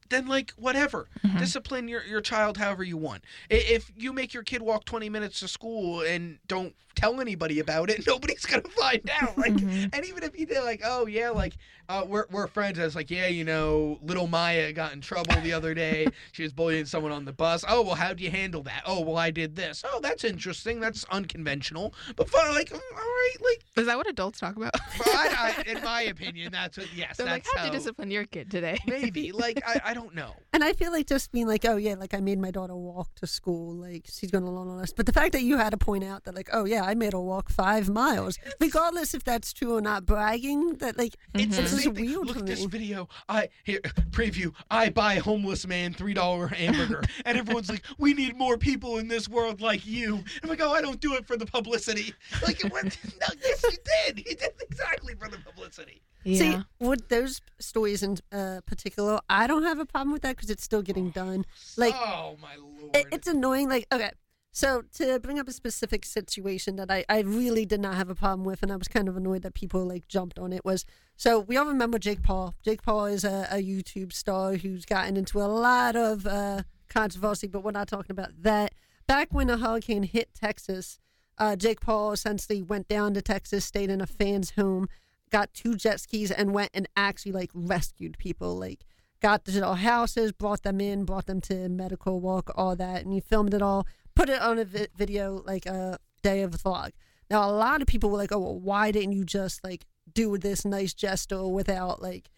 [0.09, 1.39] Then like whatever, Mhm.
[1.39, 3.23] discipline your, your child however you want.
[3.49, 7.89] If you make your kid walk twenty minutes to school and don't tell anybody about
[7.89, 9.37] it, nobody's gonna find out.
[9.37, 9.89] Like, Mhm.
[9.93, 11.53] and even if you did, like, oh yeah, like
[11.89, 12.77] uh, we're we're friends.
[12.79, 16.07] I was like, yeah, you know, little Maya got in trouble the other day.
[16.33, 17.63] she was bullying someone on the bus.
[17.67, 18.83] Oh well, how do you handle that?
[18.85, 19.83] Oh well, I did this.
[19.87, 20.81] Oh, that's interesting.
[20.81, 22.53] That's unconventional, but fun.
[22.53, 24.73] Like, mm, all right, like, Is that what adults talk about?
[24.97, 26.87] but I, I, in my opinion, that's what.
[26.93, 28.77] Yes, They're like, that's how'd you discipline your kid today?
[28.87, 30.35] Maybe, like, I, I don't know.
[30.53, 33.15] And I feel like just being like, oh yeah, like I made my daughter walk
[33.15, 34.93] to school, like she's gonna learn all this.
[34.93, 37.13] But the fact that you had to point out that, like, oh yeah, I made
[37.13, 41.71] her walk five miles, regardless if that's true or not, bragging that like It's it's
[41.71, 43.09] just weird Look at this video.
[43.27, 43.81] I here
[44.11, 44.53] preview.
[44.69, 49.07] I buy homeless man three dollar hamburger, and everyone's like, "We need more people in
[49.07, 52.13] this world like you." I'm like, "Oh, I don't do it for the publicity."
[52.45, 52.83] Like, what?
[52.83, 54.19] No, yes, you did.
[54.19, 56.01] You did exactly for the publicity.
[56.25, 60.49] See, with those stories in uh, particular, I don't have a problem with that because
[60.49, 61.45] it's still getting done.
[61.77, 62.95] Like, oh my lord.
[62.95, 63.69] it, it's annoying.
[63.69, 64.11] Like, okay,
[64.51, 68.15] so to bring up a specific situation that I, I really did not have a
[68.15, 70.85] problem with, and I was kind of annoyed that people like jumped on it was
[71.15, 72.53] so we all remember Jake Paul.
[72.63, 77.47] Jake Paul is a, a YouTube star who's gotten into a lot of uh, controversy,
[77.47, 78.73] but we're not talking about that.
[79.07, 80.99] Back when a hurricane hit Texas,
[81.37, 84.89] uh, Jake Paul essentially went down to Texas, stayed in a fan's home,
[85.29, 88.55] got two jet skis, and went and actually like rescued people.
[88.55, 88.85] Like
[89.21, 93.13] got to their houses, brought them in, brought them to medical walk, all that, and
[93.13, 96.91] he filmed it all, put it on a vi- video like a day of vlog.
[97.29, 100.37] Now a lot of people were like, "Oh, well, why didn't you just like do
[100.37, 102.29] this nice gesture without like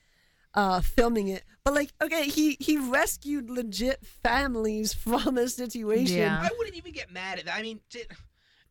[0.55, 6.17] uh filming it?" But like, okay, he he rescued legit families from a situation.
[6.17, 6.39] Yeah.
[6.41, 7.55] I wouldn't even get mad at that.
[7.55, 8.07] I mean, did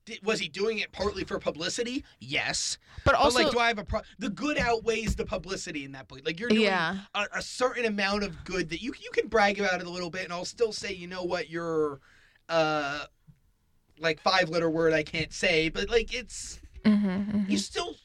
[0.08, 2.02] Did, was he doing it partly for publicity?
[2.18, 2.78] Yes.
[3.04, 4.00] But also, but like, do I have a pro?
[4.18, 6.24] The good outweighs the publicity in that point.
[6.24, 6.96] Like you're doing Yeah.
[7.14, 10.10] a, a certain amount of good that you you can brag about it a little
[10.10, 12.00] bit, and I'll still say, you know what, you're,
[12.48, 13.04] uh,
[13.98, 17.50] like five letter word I can't say, but like it's Mhm, mhm.
[17.50, 17.96] you still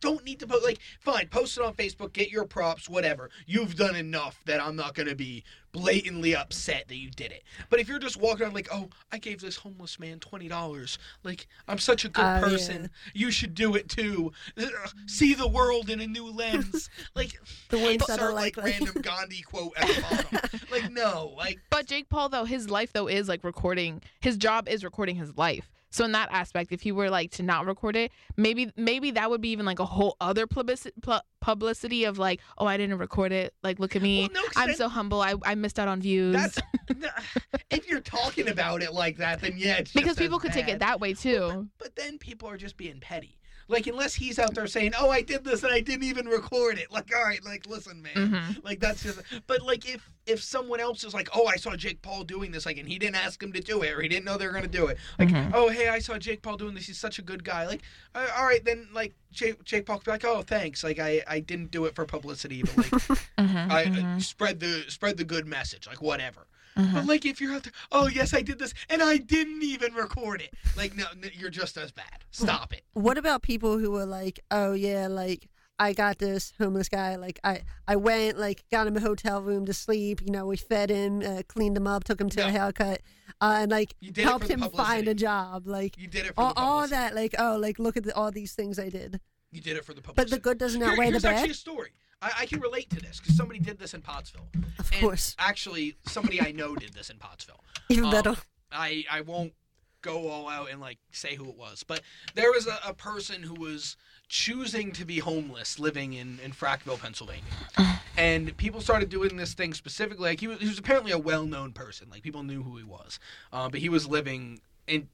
[0.00, 0.64] don't need to post.
[0.64, 3.30] Like, fine, post it on Facebook, get your props, whatever.
[3.46, 7.42] You've done enough that I'm not gonna be blatantly upset that you did it.
[7.70, 10.98] But if you're just walking around like, oh, I gave this homeless man twenty dollars,
[11.24, 12.40] like I'm such a good oh, yeah.
[12.40, 14.32] person, you should do it too.
[15.06, 16.90] See the world in a new lens.
[17.14, 20.60] like The ones that insert, are like random Gandhi quote at the bottom.
[20.70, 24.02] like no, like But Jake Paul, though, his life though is like recording.
[24.20, 25.70] His job is recording his life.
[25.90, 29.28] So in that aspect, if he were like to not record it, maybe maybe that
[29.30, 30.98] would be even like a whole other publicity
[31.42, 33.52] publicity of like, oh, I didn't record it.
[33.62, 34.30] Like, look at me.
[34.32, 35.20] Well, no, I'm so humble.
[35.20, 36.58] I, I missed out on views.
[37.70, 41.00] if you're talking about it like that, then yeah, because people could take it that
[41.00, 41.68] way too.
[41.76, 43.38] But then people are just being petty.
[43.68, 46.78] Like unless he's out there saying, "Oh, I did this and I didn't even record
[46.78, 48.14] it." Like, all right, like listen, man.
[48.14, 48.64] Mhm.
[48.64, 49.20] Like that's just.
[49.46, 52.66] But like if if someone else is like, "Oh, I saw Jake Paul doing this,"
[52.66, 54.52] like, and he didn't ask him to do it or he didn't know they were
[54.52, 54.98] gonna do it.
[55.18, 55.50] Like, Mhm.
[55.54, 56.86] "Oh, hey, I saw Jake Paul doing this.
[56.86, 57.82] He's such a good guy." Like,
[58.14, 60.84] uh, all right, then like Jake Jake Paul could be like, "Oh, thanks.
[60.84, 62.86] Like I I didn't do it for publicity, but like
[63.38, 65.86] Mhm, I uh, mhm, spread the spread the good message.
[65.86, 66.46] Like whatever."
[66.76, 66.94] Mhm.
[66.94, 69.94] But like if you're out there, oh yes, I did this, and I didn't even
[69.94, 70.54] record it.
[70.76, 72.24] Like no, n- you're just as bad.
[72.30, 72.82] Stop it.
[72.94, 77.16] What about people who were like, oh yeah, like I got this homeless guy.
[77.16, 80.20] Like I, I went, like got him a hotel room to sleep.
[80.24, 82.46] You know, we fed him, uh, cleaned him up, took him to No.
[82.48, 83.00] a haircut,
[83.40, 85.66] uh, and like helped the him find a job.
[85.66, 87.14] Like You did it for all, the all that.
[87.14, 89.20] Like oh, like look at the, all these things I did.
[89.50, 90.16] You did it for the public.
[90.16, 91.34] But the good doesn't Here- outweigh the here's bad.
[91.36, 91.90] actually a story.
[92.22, 94.48] I, I can relate to this because somebody did this in Pottsville.
[94.78, 97.62] Of And course, Actually, somebody I know did this in Pottsville.
[97.88, 98.36] even Um, better.
[98.70, 99.52] I I won't
[100.00, 102.00] go all out and like say who it was, but
[102.34, 103.96] there was a, a person who was
[104.28, 107.42] choosing to be homeless, living in in Frackville, Pennsylvania,
[108.16, 110.30] and people started doing this thing specifically.
[110.30, 112.84] Like he was he was apparently a well known person, like people knew who he
[112.84, 113.18] was,
[113.52, 115.08] uh, but he was living in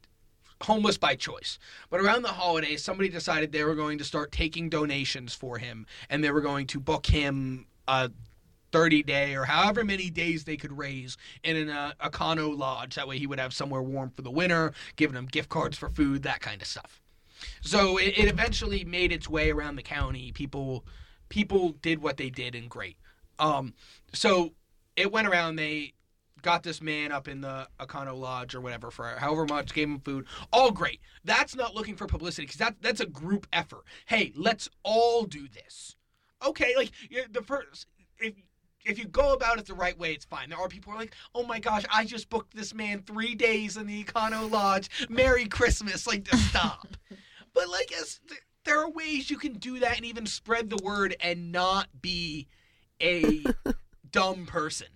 [0.63, 1.59] homeless by choice.
[1.91, 5.87] But around the holidays, somebody decided they were going to start taking donations for him,
[6.11, 8.11] and they were going to book him a
[8.71, 12.97] 30 day or however many days they could raise in an uh, Econo lodge.
[12.97, 15.89] That way he would have somewhere warm for the winter, giving him gift cards for
[15.89, 17.01] food, that kind of stuff.
[17.61, 20.33] So it, it eventually made its way around the county.
[20.33, 20.85] People
[21.29, 22.97] people did what they did and great.
[23.39, 23.75] Um,
[24.13, 24.53] so
[24.97, 25.57] it went around.
[25.57, 25.95] They
[26.43, 30.01] got this man up in the Econo Lodge or whatever for however much, gave him
[30.01, 30.27] food.
[30.53, 31.01] All great.
[31.25, 33.85] That's not looking for publicity because that that's a group effort.
[34.07, 35.97] Hey, let's all do this.
[36.47, 36.93] Okay, like
[37.31, 37.87] the first
[38.19, 38.35] if
[38.85, 40.49] if you go about it the right way, it's fine.
[40.49, 43.35] There are people who are like, oh my gosh, I just booked this man three
[43.35, 44.89] days in the Econo Lodge.
[45.09, 46.07] Merry Christmas.
[46.07, 46.87] Like, just stop.
[47.55, 48.21] but like, as,
[48.65, 52.49] there are ways you can do that and even spread the word and not be
[53.03, 53.45] a
[54.11, 54.89] dumb person.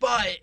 [0.00, 0.38] But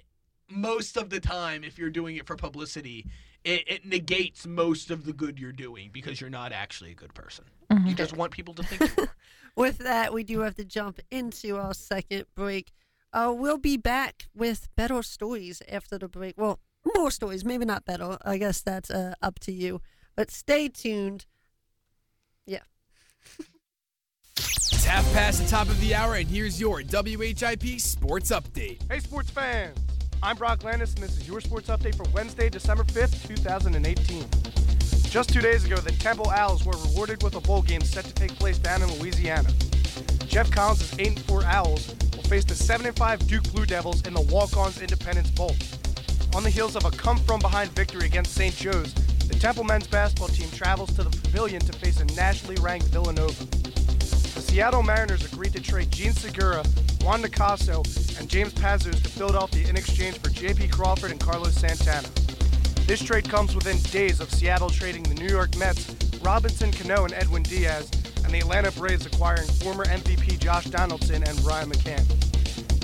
[0.49, 3.07] most of the time, if you're doing it for publicity,
[3.43, 7.13] it, it negates most of the good you're doing because you're not actually a good
[7.13, 7.45] person.
[7.85, 9.09] You just want people to think.
[9.55, 12.71] With that, we do have to jump into our second break.
[13.11, 16.35] Uh, we'll be back with better stories after the break.
[16.37, 16.59] Well,
[16.95, 18.17] more stories, maybe not better.
[18.25, 19.81] I guess that's uh, up to you.
[20.15, 21.25] But stay tuned.
[22.47, 22.61] Yeah.
[24.37, 28.81] It's half past the top of the hour, and here's your WHIP Sports Update.
[28.91, 29.77] Hey, sports fans!
[30.25, 34.23] I'm Brock Landis, and this is your sports update for Wednesday, December 5th, 2018.
[35.11, 38.13] Just two days ago, the Temple Owls were rewarded with a bowl game set to
[38.13, 39.49] take place down in Louisiana.
[40.25, 44.21] Geoff Collins' 8 4 Owls will face the 7 5 Duke Blue Devils in the
[44.21, 45.53] Walk Ons Independence Bowl.
[46.35, 48.55] On the heels of a come from behind victory against St.
[48.55, 48.93] Joe's,
[49.27, 53.43] the Temple men's basketball team travels to the pavilion to face a nationally ranked Villanova.
[53.43, 56.63] The Seattle Mariners agreed to trade Jean Segura,
[57.03, 57.83] Juan Nicasio,
[58.17, 60.69] and James Pazos to Philadelphia in exchange for J.P.
[60.69, 62.07] Crawford and Carlos Santana.
[62.87, 67.13] This trade comes within days of Seattle trading the New York Mets, Robinson Cano and
[67.13, 67.91] Edwin Diaz,
[68.23, 72.05] and the Atlanta Braves acquiring former MVP Josh Donaldson and Brian McCann.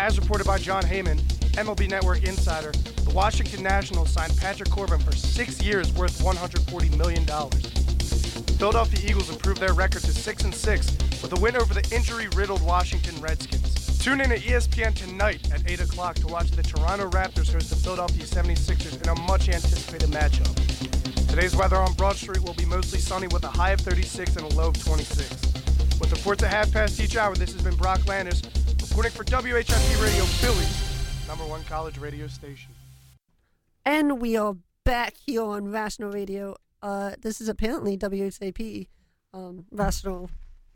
[0.01, 1.19] As reported by Jon Heyman,
[1.53, 7.25] MLB Network insider, the Washington Nationals signed Patrick Corbin for six years worth $140 million.
[7.25, 11.95] The Philadelphia Eagles improved their record to 6 and 6 with a win over the
[11.95, 13.58] injury-riddled Washington Redskins.
[13.99, 17.75] Tune in to ESPN tonight at 8 o'clock to watch the Toronto Raptors host the
[17.75, 21.27] Philadelphia 76ers in a much-anticipated matchup.
[21.27, 24.51] Today's weather on Broad Street will be mostly sunny with a high of 36 and
[24.51, 25.99] a low of 26.
[25.99, 28.41] With reports at half past each hour, this has been Brock Landis
[28.81, 32.71] reporting for WHIP Radio Philly's number one college radio station.
[33.85, 38.87] And we are back here on Rational Radio uh, this is apparently WHAP,
[39.33, 40.29] um, National.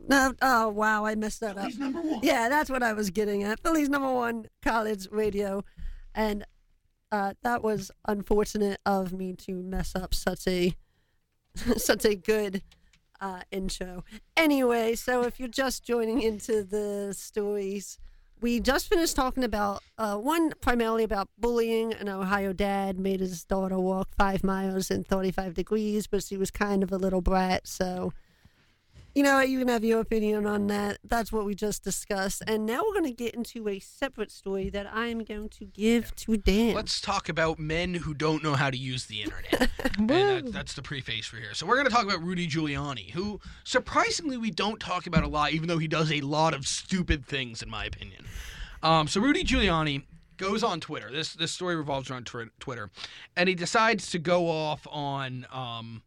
[0.06, 1.72] No, oh wow, I messed that up.
[1.78, 2.20] number one.
[2.22, 3.60] Yeah, that's what I was getting at.
[3.60, 5.64] Philly's number one college radio,
[6.14, 6.44] and
[7.10, 10.74] uh, that was unfortunate of me to mess up such a
[11.76, 12.62] such a good
[13.20, 14.04] uh, intro.
[14.36, 17.98] Anyway, so if you're just joining into the stories,
[18.40, 21.94] we just finished talking about uh, one primarily about bullying.
[21.94, 26.50] An Ohio dad made his daughter walk five miles in 35 degrees, but she was
[26.50, 28.12] kind of a little brat, so
[29.14, 29.48] you know what?
[29.48, 30.98] You can have your opinion on that.
[31.04, 32.42] That's what we just discussed.
[32.46, 35.64] And now we're going to get into a separate story that I am going to
[35.66, 36.74] give to Dan.
[36.74, 39.70] Let's talk about men who don't know how to use the internet.
[39.98, 41.54] and that, that's the preface for here.
[41.54, 45.28] So we're going to talk about Rudy Giuliani, who surprisingly we don't talk about a
[45.28, 48.24] lot, even though he does a lot of stupid things, in my opinion.
[48.82, 50.02] Um, so Rudy Giuliani
[50.36, 51.10] goes on Twitter.
[51.10, 52.90] This this story revolves around twi- Twitter,
[53.36, 55.46] and he decides to go off on.
[55.52, 56.02] Um,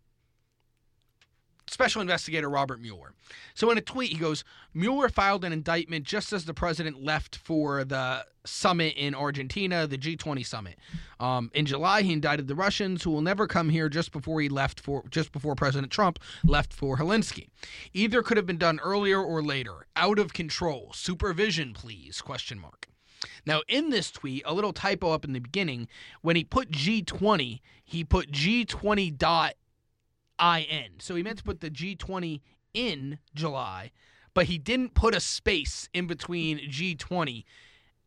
[1.70, 3.14] Special Investigator Robert Mueller.
[3.54, 7.36] So in a tweet, he goes, Mueller filed an indictment just as the president left
[7.36, 10.78] for the summit in Argentina, the G20 summit.
[11.20, 14.50] Um, in July, he indicted the Russians, who will never come here just before he
[14.50, 17.50] left for just before President Trump left for Helsinki.
[17.94, 19.88] Either could have been done earlier or later.
[19.96, 20.92] Out of control.
[20.94, 22.22] Supervision, please?
[22.22, 22.88] Question mark.
[23.46, 25.88] Now, in this tweet, a little typo up in the beginning.
[26.22, 29.54] When he put G20, he put G20 dot
[30.42, 31.00] IN.
[31.00, 32.42] So he meant to put the G20
[32.74, 33.92] in July,
[34.34, 37.44] but he didn't put a space in between G20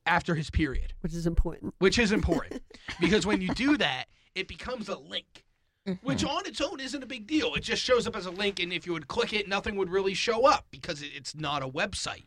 [0.07, 1.75] after his period, which is important.
[1.79, 2.62] which is important
[3.01, 5.45] because when you do that, it becomes a link.
[5.87, 6.07] Mm-hmm.
[6.07, 7.55] Which on its own isn't a big deal.
[7.55, 9.88] It just shows up as a link, and if you would click it, nothing would
[9.88, 12.25] really show up because it's not a website.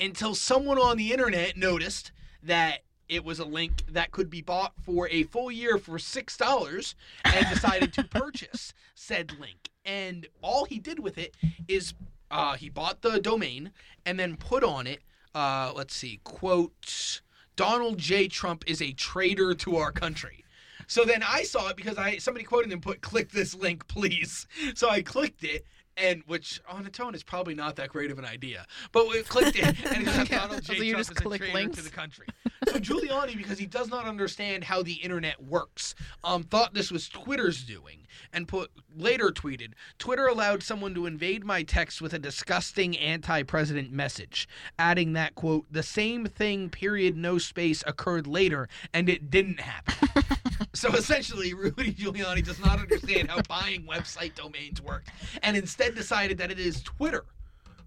[0.00, 4.72] Until someone on the internet noticed that it was a link that could be bought
[4.82, 6.94] for a full year for six dollars
[7.24, 9.70] and decided to purchase said link.
[9.84, 11.34] And all he did with it
[11.66, 11.94] is
[12.30, 13.70] uh, he bought the domain
[14.04, 15.00] and then put on it,
[15.34, 17.22] uh, let's see, quote,
[17.56, 18.28] Donald J.
[18.28, 20.44] Trump is a traitor to our country.
[20.86, 24.46] So then I saw it because I somebody quoted him put click this link please.
[24.74, 25.66] So I clicked it
[26.00, 28.66] and which on its own is probably not that great of an idea.
[28.92, 30.38] But we clicked it and it just Yeah.
[30.46, 30.76] Donald J.
[30.76, 31.76] So you Trump just is a click traitor links?
[31.78, 32.26] to the country.
[32.68, 37.08] So Giuliani, because he does not understand how the internet works, um, thought this was
[37.08, 42.18] Twitter's doing and put later tweeted, Twitter allowed someone to invade my text with a
[42.18, 49.08] disgusting anti-president message, adding that quote, the same thing, period, no space occurred later, and
[49.08, 49.94] it didn't happen.
[50.74, 55.04] So essentially, Rudy Giuliani does not understand how buying website domains work,
[55.42, 57.24] and instead decided that it is Twitter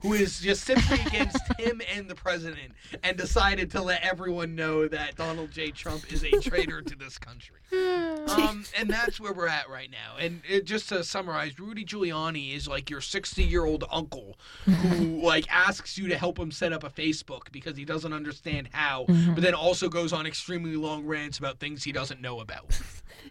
[0.01, 2.71] who is just simply against him and the president,
[3.03, 5.71] and decided to let everyone know that Donald J.
[5.71, 7.57] Trump is a traitor to this country.
[8.21, 10.17] Um, and that's where we're at right now.
[10.17, 15.21] And it, just to summarize, Rudy Giuliani is like your 60 year old uncle who
[15.23, 19.05] like asks you to help him set up a Facebook because he doesn't understand how,
[19.07, 22.79] but then also goes on extremely long rants about things he doesn't know about.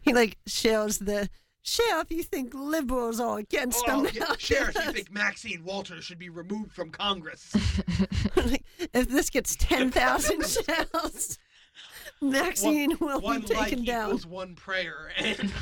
[0.02, 1.28] He like shares the
[1.62, 2.10] sheriff.
[2.10, 4.12] You think liberals are against Oh, them?
[4.14, 4.34] yeah.
[4.38, 7.52] Sheriff, you think Maxine Walters should be removed from Congress?
[8.92, 11.38] If this gets ten thousand shells,
[12.20, 14.06] Maxine will one be like taken down.
[14.08, 15.52] equals one prayer, and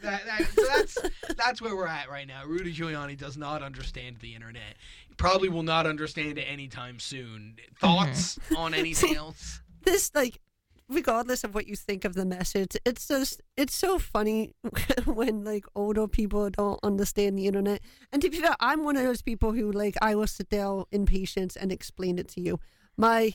[0.00, 0.98] that, that, so that's
[1.36, 2.44] that's where we're at right now.
[2.46, 4.76] Rudy Giuliani does not understand the internet.
[5.08, 7.56] He probably will not understand it anytime soon.
[7.58, 7.74] Mm-hmm.
[7.86, 9.60] Thoughts on anything else?
[9.84, 10.40] this like
[10.88, 14.52] regardless of what you think of the message it's just it's so funny
[15.06, 17.80] when like older people don't understand the internet.
[18.12, 20.84] And to be fair i'm one of those people who like i will sit down
[20.92, 22.60] in patience and explain it to you.
[22.96, 23.34] My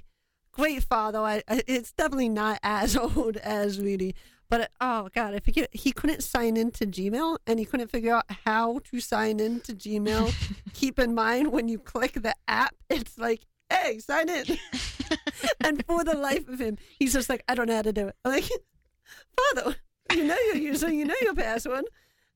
[0.51, 4.15] great father I, it's definitely not as old as Rudy
[4.49, 8.25] but oh god i forget he couldn't sign into gmail and he couldn't figure out
[8.45, 10.33] how to sign into gmail.
[10.73, 14.45] Keep in mind when you click the app it's like hey sign in
[15.61, 18.07] and for the life of him, he's just like, I don't know how to do
[18.07, 18.15] it.
[18.23, 18.49] I'm like,
[19.55, 19.75] Father,
[20.13, 21.85] you know your user, you know your password.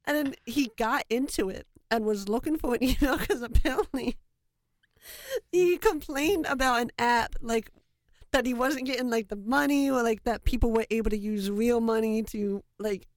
[0.06, 4.18] And then he got into it and was looking for an email because apparently
[5.52, 7.72] he complained about an app like
[8.32, 11.52] that he wasn't getting like the money or like that people were able to use
[11.52, 13.08] real money to like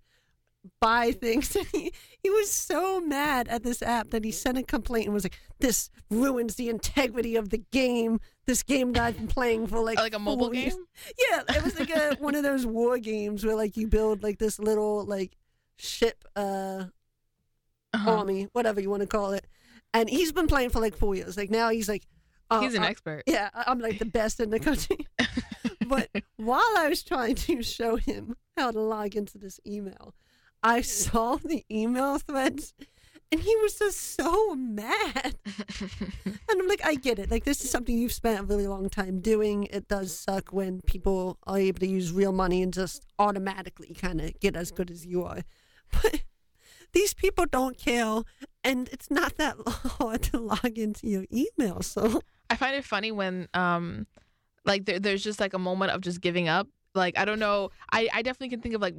[0.80, 1.54] buy things.
[1.56, 5.14] And he, he was so mad at this app that he sent a complaint and
[5.14, 8.20] was like, This ruins the integrity of the game.
[8.46, 10.84] This game that I've been playing for like like a mobile four years." game.
[11.30, 14.38] Yeah, it was like a one of those war games where like you build like
[14.38, 15.36] this little like
[15.78, 16.84] ship uh
[17.94, 18.10] Uh-huh.
[18.10, 19.46] army, whatever you want to call it.
[19.94, 21.36] And he's been playing for like four years.
[21.36, 22.06] Like now he's like
[22.50, 23.22] oh, He's an uh, expert.
[23.26, 24.98] yeah, I'm like the best in the country.
[25.88, 30.14] but while I was trying to show him how to log into this email,
[30.66, 32.74] I saw the email threads
[33.30, 35.36] and he was just so mad.
[35.44, 37.30] and I'm like, I get it.
[37.30, 39.68] Like, this is something you've spent a really long time doing.
[39.70, 44.20] It does suck when people are able to use real money and just automatically kind
[44.20, 45.42] of get as good as you are.
[46.02, 46.24] But
[46.92, 48.22] these people don't care,
[48.64, 51.82] and it's not that hard to log into your email.
[51.82, 54.08] So I find it funny when um
[54.64, 56.66] like there, there's just like a moment of just giving up.
[56.92, 57.70] Like I don't know.
[57.92, 58.96] I I definitely can think of like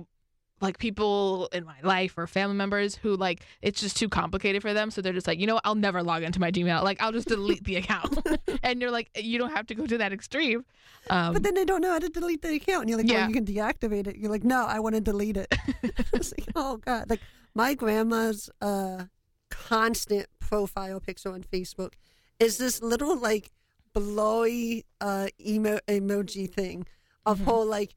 [0.59, 4.73] like people in my life or family members who like it's just too complicated for
[4.73, 5.65] them so they're just like you know what?
[5.65, 8.17] i'll never log into my gmail like i'll just delete the account
[8.63, 10.65] and you're like you don't have to go to that extreme
[11.09, 12.81] um, but then they don't know how to delete the account.
[12.81, 13.19] And you're like, Yeah.
[13.19, 14.17] well, you can deactivate it.
[14.17, 15.47] You're like, no, I want to delete it.
[16.11, 17.09] it's like, oh, God.
[17.09, 17.21] Like,
[17.55, 19.05] my grandma's uh,
[19.49, 21.93] constant profile picture on Facebook
[22.41, 23.51] is this little, like,
[23.93, 26.85] blowy uh, emo- emoji thing
[27.25, 27.49] of Mm-hmm.
[27.49, 27.95] like, like,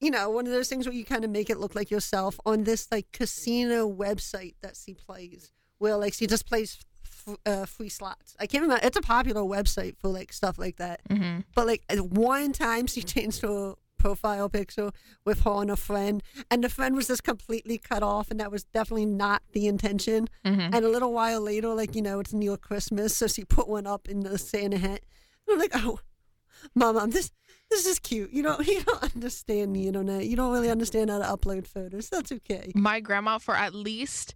[0.00, 2.38] you know, one of those things where you kind of make it look like yourself
[2.46, 7.66] on this, like, casino website that she plays, where, like, she just plays f- uh,
[7.66, 8.36] free slots.
[8.38, 8.84] I can't remember.
[8.86, 11.00] It's a popular website for, like, stuff like that.
[11.08, 11.44] mhm.
[11.54, 14.92] But like one time, she changed her profile picture
[15.24, 18.52] with her and a friend, and the friend was just completely cut off, and that
[18.52, 20.28] was definitely not the intention.
[20.46, 20.70] Mhm.
[20.72, 23.88] And a little while later, like you know, it's near Christmas, so she put one
[23.88, 25.00] up in the Santa hat.
[25.48, 25.98] And I'm like, oh,
[26.76, 27.32] mom, I'm this
[27.70, 28.32] this is cute.
[28.32, 30.26] You don't you don't understand the internet.
[30.26, 32.08] You don't really understand how to upload photos.
[32.08, 32.72] That's okay.
[32.74, 34.34] my grandma for at least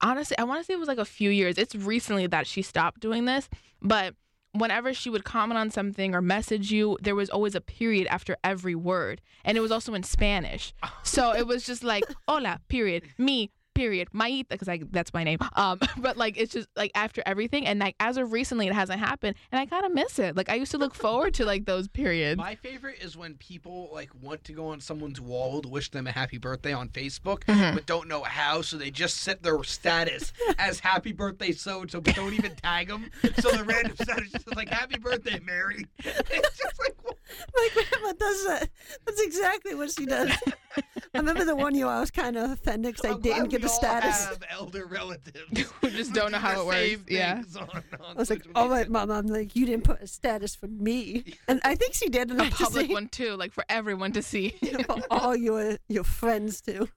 [0.00, 2.62] honestly i want to say it was like a few years it's recently that she
[2.62, 3.48] stopped doing this
[3.80, 4.14] but
[4.52, 8.36] whenever she would comment on something or message you there was always a period after
[8.44, 13.02] every word and it was also in spanish so it was just like hola period
[13.18, 17.22] me period maita because I that's my name um but like it's just like after
[17.26, 20.36] everything and like as of recently it hasn't happened and I kind of miss it
[20.36, 23.90] like I used to look forward to like those periods My favorite is when people
[23.92, 27.44] like want to go on someone's wall to wish them a happy birthday on Facebook,
[27.44, 27.74] Mm-hmm.
[27.74, 32.00] but don't know how, so they just set their status as "Happy Birthday So so,"
[32.00, 33.10] but don't even tag them.
[33.40, 37.16] So the random status just is like "Happy Birthday, Mary." It's just like what?
[37.54, 38.68] My grandma does that.
[39.06, 40.30] That's exactly what she does.
[40.76, 40.82] I
[41.14, 43.72] remember the one year I was kind of offended because I didn't get we the
[43.72, 44.24] all status.
[44.26, 47.04] Have elder relatives Who just don't know how it works.
[47.08, 47.42] Yeah.
[47.56, 49.06] On, on I was like, social oh, all right, media.
[49.06, 49.10] mom.
[49.10, 52.30] I'm like, you didn't put a status for me, and I think she did.
[52.30, 54.50] And I a just public say, one too like for everyone to see
[54.86, 56.88] for all your your friends too.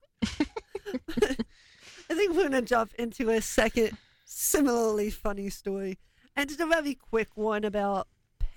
[2.10, 5.98] I think we're gonna jump into a second similarly funny story,
[6.36, 8.08] and just a very quick one about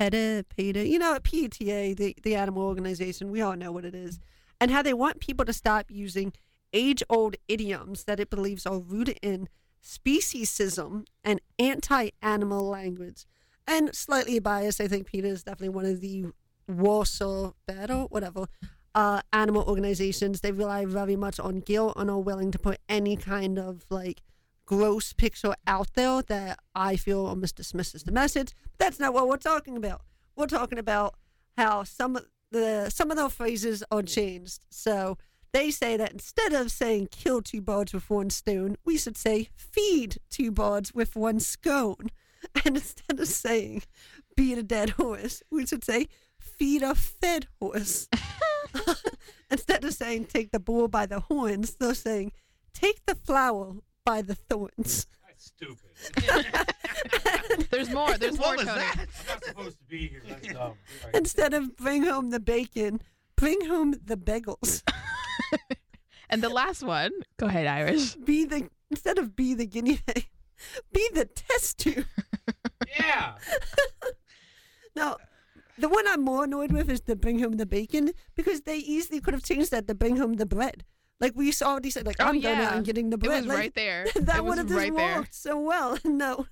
[0.02, 0.88] PETA, PETA.
[0.88, 3.32] You know, PETA, the the animal organization.
[3.32, 4.20] We all know what it is,
[4.62, 6.32] and how they want people to stop using
[6.72, 9.50] age-old idioms that it believes are rooted in
[9.84, 13.26] speciesism and anti-animal language.
[13.68, 16.28] And slightly biased, I think PETA is definitely one of the
[16.68, 18.46] Warsaw Battle, whatever,
[18.94, 20.42] uh, animal organizations.
[20.42, 24.22] They rely very much on guilt and are willing to put any kind of like
[24.66, 28.54] gross picture out there that I feel almost dismisses the message.
[28.78, 30.02] But that's not what we're talking about.
[30.36, 31.16] We're talking about
[31.58, 32.20] how some
[32.52, 34.66] the some of their phrases are changed.
[34.70, 35.18] So
[35.54, 39.50] they say that instead of saying kill two birds with one stone, we should say
[39.56, 42.12] feed two birds with one scone.
[42.66, 43.84] And instead of saying
[44.36, 46.08] beat a dead horse, we should say
[46.40, 48.08] feed a fed horse.
[49.52, 52.32] instead of saying take the bull by the horns, they're saying
[52.74, 53.76] take the flower
[54.06, 55.08] by the thorns.
[55.42, 55.90] That's stupid.
[57.72, 58.18] There's more.
[58.18, 58.80] There's more, What was Tony.
[58.80, 58.96] that?
[59.04, 60.22] It's not supposed to be here.
[60.28, 60.74] That's dumb.
[61.02, 61.14] Sorry.
[61.16, 63.02] Instead of bring home the bacon,
[63.36, 64.84] bring home the bagels.
[66.34, 67.12] And the last one.
[67.38, 68.16] Go ahead, Irish.
[68.16, 70.30] Be the instead of be the guinea pig,
[70.94, 72.06] be the test tube.
[72.98, 73.34] Yeah.
[74.96, 75.18] Now,
[75.78, 79.20] the one I'm more annoyed with is the bring home the bacon because they easily
[79.20, 80.86] could have changed that to bring home the bread.
[81.22, 82.68] Like we saw already said, like Oh, I'm going yeah.
[82.70, 83.42] out and getting the It bread.
[83.44, 84.08] was Like, right there.
[84.16, 85.28] that it would was have just right there.
[85.32, 85.98] so well.
[86.06, 86.48] No,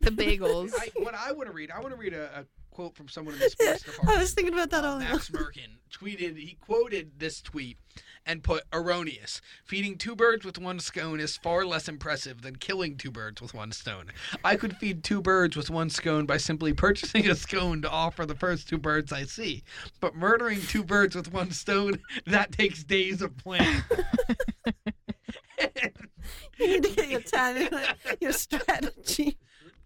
[0.00, 0.72] The bagels.
[0.78, 3.34] I, what I want to read, I want to read a, a quote from someone
[3.34, 4.16] in the sports department.
[4.16, 7.78] I was thinking about that uh, all Max Merkin tweeted, he quoted this tweet
[8.26, 9.40] and put erroneous.
[9.64, 13.54] Feeding two birds with one scone is far less impressive than killing two birds with
[13.54, 14.06] one stone.
[14.44, 18.26] I could feed two birds with one scone by simply purchasing a scone to offer
[18.26, 19.62] the first two birds I see.
[20.00, 23.82] But murdering two birds with one stone, that takes days of planning.
[26.58, 27.68] You need to get your timing,
[28.20, 29.38] your strategy.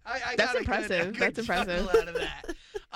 [0.05, 1.13] I, I That's got a good- a impressive.
[1.13, 1.89] good That's impressive.
[1.89, 2.43] out of that.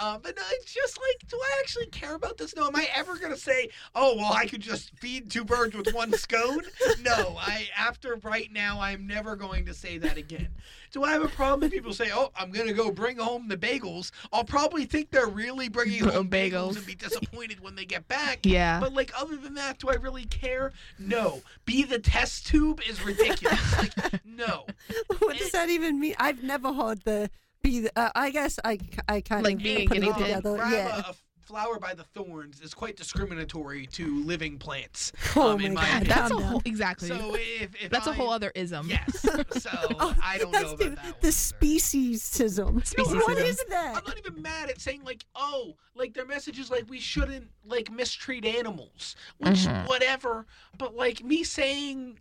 [0.01, 2.55] Um, but no, it's just like, do I actually care about this?
[2.55, 2.67] No.
[2.67, 6.13] Am I ever gonna say, oh well, I could just feed two birds with one
[6.13, 6.61] scone?
[7.01, 7.35] No.
[7.39, 10.49] I after right now, I'm never going to say that again.
[10.91, 13.57] Do I have a problem if people say, oh, I'm gonna go bring home the
[13.57, 14.11] bagels?
[14.33, 16.77] I'll probably think they're really bringing home bagels, Bagels.
[16.77, 18.39] and be disappointed when they get back.
[18.43, 18.79] Yeah.
[18.79, 20.71] But like other than that, do I really care?
[20.97, 21.41] No.
[21.65, 23.77] Be the test tube is ridiculous.
[23.77, 23.93] like
[24.25, 24.65] no.
[25.19, 26.15] what does that even mean?
[26.17, 27.29] I've never heard the
[27.61, 27.87] be.
[27.95, 30.55] Uh, I guess I I kind Like of being a put it together.
[30.55, 30.97] Grab Yeah.
[31.07, 35.11] a, a flower by the thorns is quite discriminatory to living plants.
[35.35, 35.95] Oh um, in my my God.
[36.03, 36.17] opinion.
[36.17, 37.07] That's a whole exactly.
[37.07, 38.87] So if, if That's a whole other ism.
[38.89, 39.25] Yes.
[39.59, 41.21] So Oh, I don't know that's about the, that.
[41.21, 41.55] the one, sir.
[41.55, 42.73] speciesism.
[42.75, 43.45] What Speciesism.
[43.45, 43.95] is that?
[43.97, 47.47] I'm not even mad at saying like, oh, like their message is like we shouldn't
[47.65, 49.87] like mistreat animals, which Mhm.
[49.87, 50.45] whatever.
[50.77, 52.19] But like me saying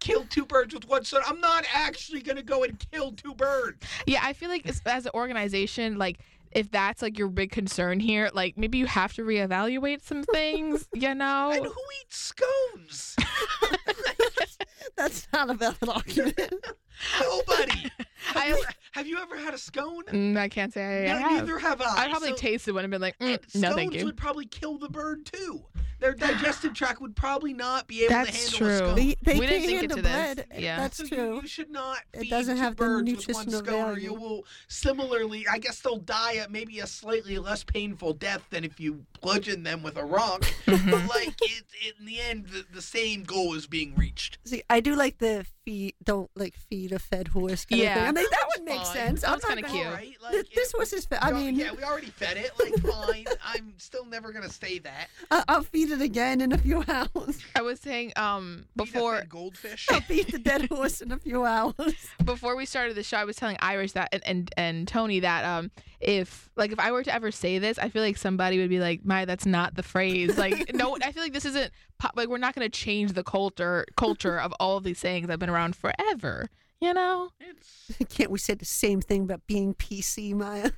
[0.00, 3.78] kill two birds with one stone, I'm not actually gonna go and kill two birds.
[4.06, 6.18] Yeah, I feel like as an organization, like
[6.52, 10.88] if that's like your big concern here, like maybe you have to reevaluate some things.
[10.94, 11.50] You know.
[11.52, 13.16] And who eats scones?
[14.96, 16.38] That's not a valid argument.
[17.20, 17.90] Nobody.
[18.26, 20.02] Have, I- you, have you ever had a scone?
[20.06, 21.46] Mm, I can't say I, I no, have.
[21.46, 22.06] neither have I.
[22.06, 24.04] I probably So- tasted one and been like, mm, and no, thank you.
[24.04, 25.64] would probably kill the bird too.
[26.00, 28.78] Their digestive tract would probably not be able to That's handle a true.
[28.78, 28.94] scone.
[28.94, 30.08] They, they We can't didn't think handle into
[30.46, 30.62] this.
[30.62, 30.76] Yeah.
[30.76, 31.40] That's so true.
[31.42, 31.98] You, should not.
[32.12, 35.46] It feed doesn't two have the birds with one nutritional scone, or you will similarly.
[35.50, 39.62] I guess they'll die at maybe a slightly less painful death than if you bludgeon
[39.62, 40.42] them with a rock.
[40.66, 40.90] Mm-hmm.
[40.90, 41.64] but like, it,
[41.98, 44.38] in the end, the, the same goal is being reached.
[44.44, 45.94] See, I do like the feed.
[46.02, 47.66] Don't like feed a fed horse.
[47.66, 47.90] Kind Yeah.
[47.90, 48.08] of thing.
[48.08, 48.86] I mean that would make fine.
[48.94, 49.20] sense.
[49.20, 49.86] That's I'm kinda not cute.
[49.86, 50.00] Right?
[50.02, 51.04] Th- Like, this was his.
[51.04, 52.52] Fe- I mean, yeah, we already fed it.
[52.58, 52.74] Like,
[53.06, 53.26] fine.
[53.44, 55.08] I'm still never gonna say that.
[55.30, 57.38] I- I'll feed it again in a few hours.
[57.54, 59.86] I was saying um before goldfish.
[59.90, 61.94] I'll feed the dead horse in a few hours.
[62.24, 65.44] before we started the show, I was telling Irish that and, and and Tony that
[65.44, 65.70] um
[66.00, 68.78] if like if I were to ever say this, I feel like somebody would be
[68.80, 72.28] like, "My, that's not the phrase." Like, no, I feel like this isn't pop, like
[72.28, 75.40] we're not going to change the culture culture of all of these sayings that have
[75.40, 76.48] been around forever.
[76.80, 80.70] You know, It's Can't we say the same thing about being PC, Maya?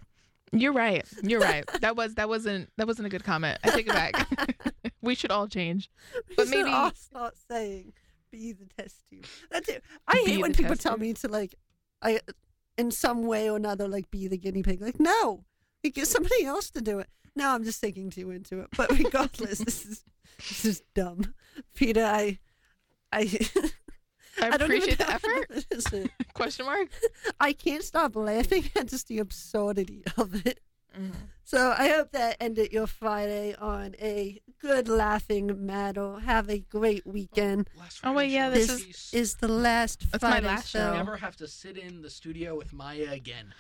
[0.53, 1.07] you're right.
[1.23, 1.65] You're right.
[1.83, 3.59] That was that wasn't that wasn't a good comment.
[3.63, 4.27] I take it back.
[5.03, 5.91] we should all change.
[6.31, 7.93] We But should maybe- all start saying
[8.33, 9.85] "be the test tube." That's it.
[10.09, 11.55] I Be hate when people test tell me to like,
[12.01, 12.21] I,
[12.77, 14.81] in some way or another, like be the guinea pig.
[14.81, 15.45] Like, no,
[15.83, 17.09] like, get somebody else to do it.
[17.37, 18.69] No, I'm just thinking too into it.
[18.77, 20.05] But regardless, this is
[20.39, 21.35] this is dumb,
[21.75, 22.05] PETA.
[22.05, 22.39] I,
[23.13, 23.41] I.
[24.41, 26.11] I, don't appreciate the effort.
[26.35, 26.89] Question mark.
[27.39, 30.61] I can't stop laughing at just the absurdity of it.
[30.99, 31.13] Mm-hmm.
[31.51, 36.21] So I hope that ended your Friday on a good laughing matter.
[36.21, 37.69] Have a great weekend.
[37.77, 38.55] Oh, last Oh, wait, Friday yeah, show.
[38.55, 39.11] this This Peace.
[39.15, 40.79] is the last That's my Friday last show.
[40.79, 40.95] show.
[40.97, 43.53] never have to sit in the studio with Maya again.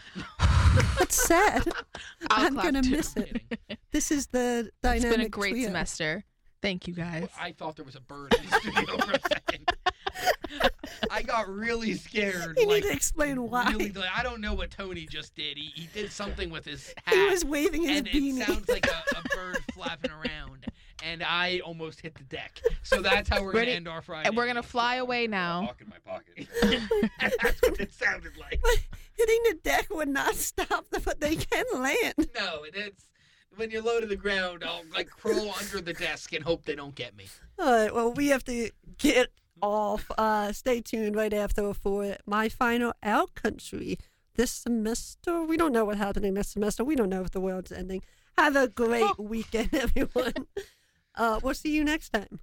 [1.01, 1.65] That's sad.
[2.31, 2.91] I'll I'm gonna too.
[2.93, 3.43] miss it.
[3.91, 5.11] This is the It's dynamic.
[5.17, 5.67] been a great trio.
[5.67, 6.25] semester.
[6.63, 7.29] Thank you guys.
[7.41, 9.71] I thought there was a bird in the studio for a second.
[11.11, 12.57] I got really scared.
[12.59, 13.71] You like, need to explain why.
[13.71, 15.57] Really, like, I don't know what Tony just did.
[15.57, 17.15] He, he did something with his hat.
[17.15, 18.41] he was waving his and beanie.
[18.41, 20.67] it sounds like a, a bird flapping around.
[21.03, 22.61] And I almost hit the deck.
[22.83, 24.29] So that's how we're going to end our Friday.
[24.29, 25.63] and we're gonna fly away now.
[25.63, 26.47] Hawk in my pocket.
[27.43, 28.63] that's what it sounded like.
[29.15, 32.15] Hitting the deck would not stop them, but they can land.
[32.35, 33.07] No, it's
[33.57, 36.75] when you're low to the ground, I'll like crawl under the desk and hope they
[36.75, 37.27] don't get me.
[37.59, 37.95] All right.
[37.95, 39.29] Well, we have to get
[39.63, 40.11] off.
[40.17, 43.99] Uh, stay tuned right after for my final out country
[44.37, 45.43] this semester.
[45.43, 46.85] We don't know what's happening this semester.
[46.85, 48.03] We don't know if the world's ending.
[48.39, 50.47] Have a great weekend, everyone.
[51.15, 52.41] Uh, we'll see you next time.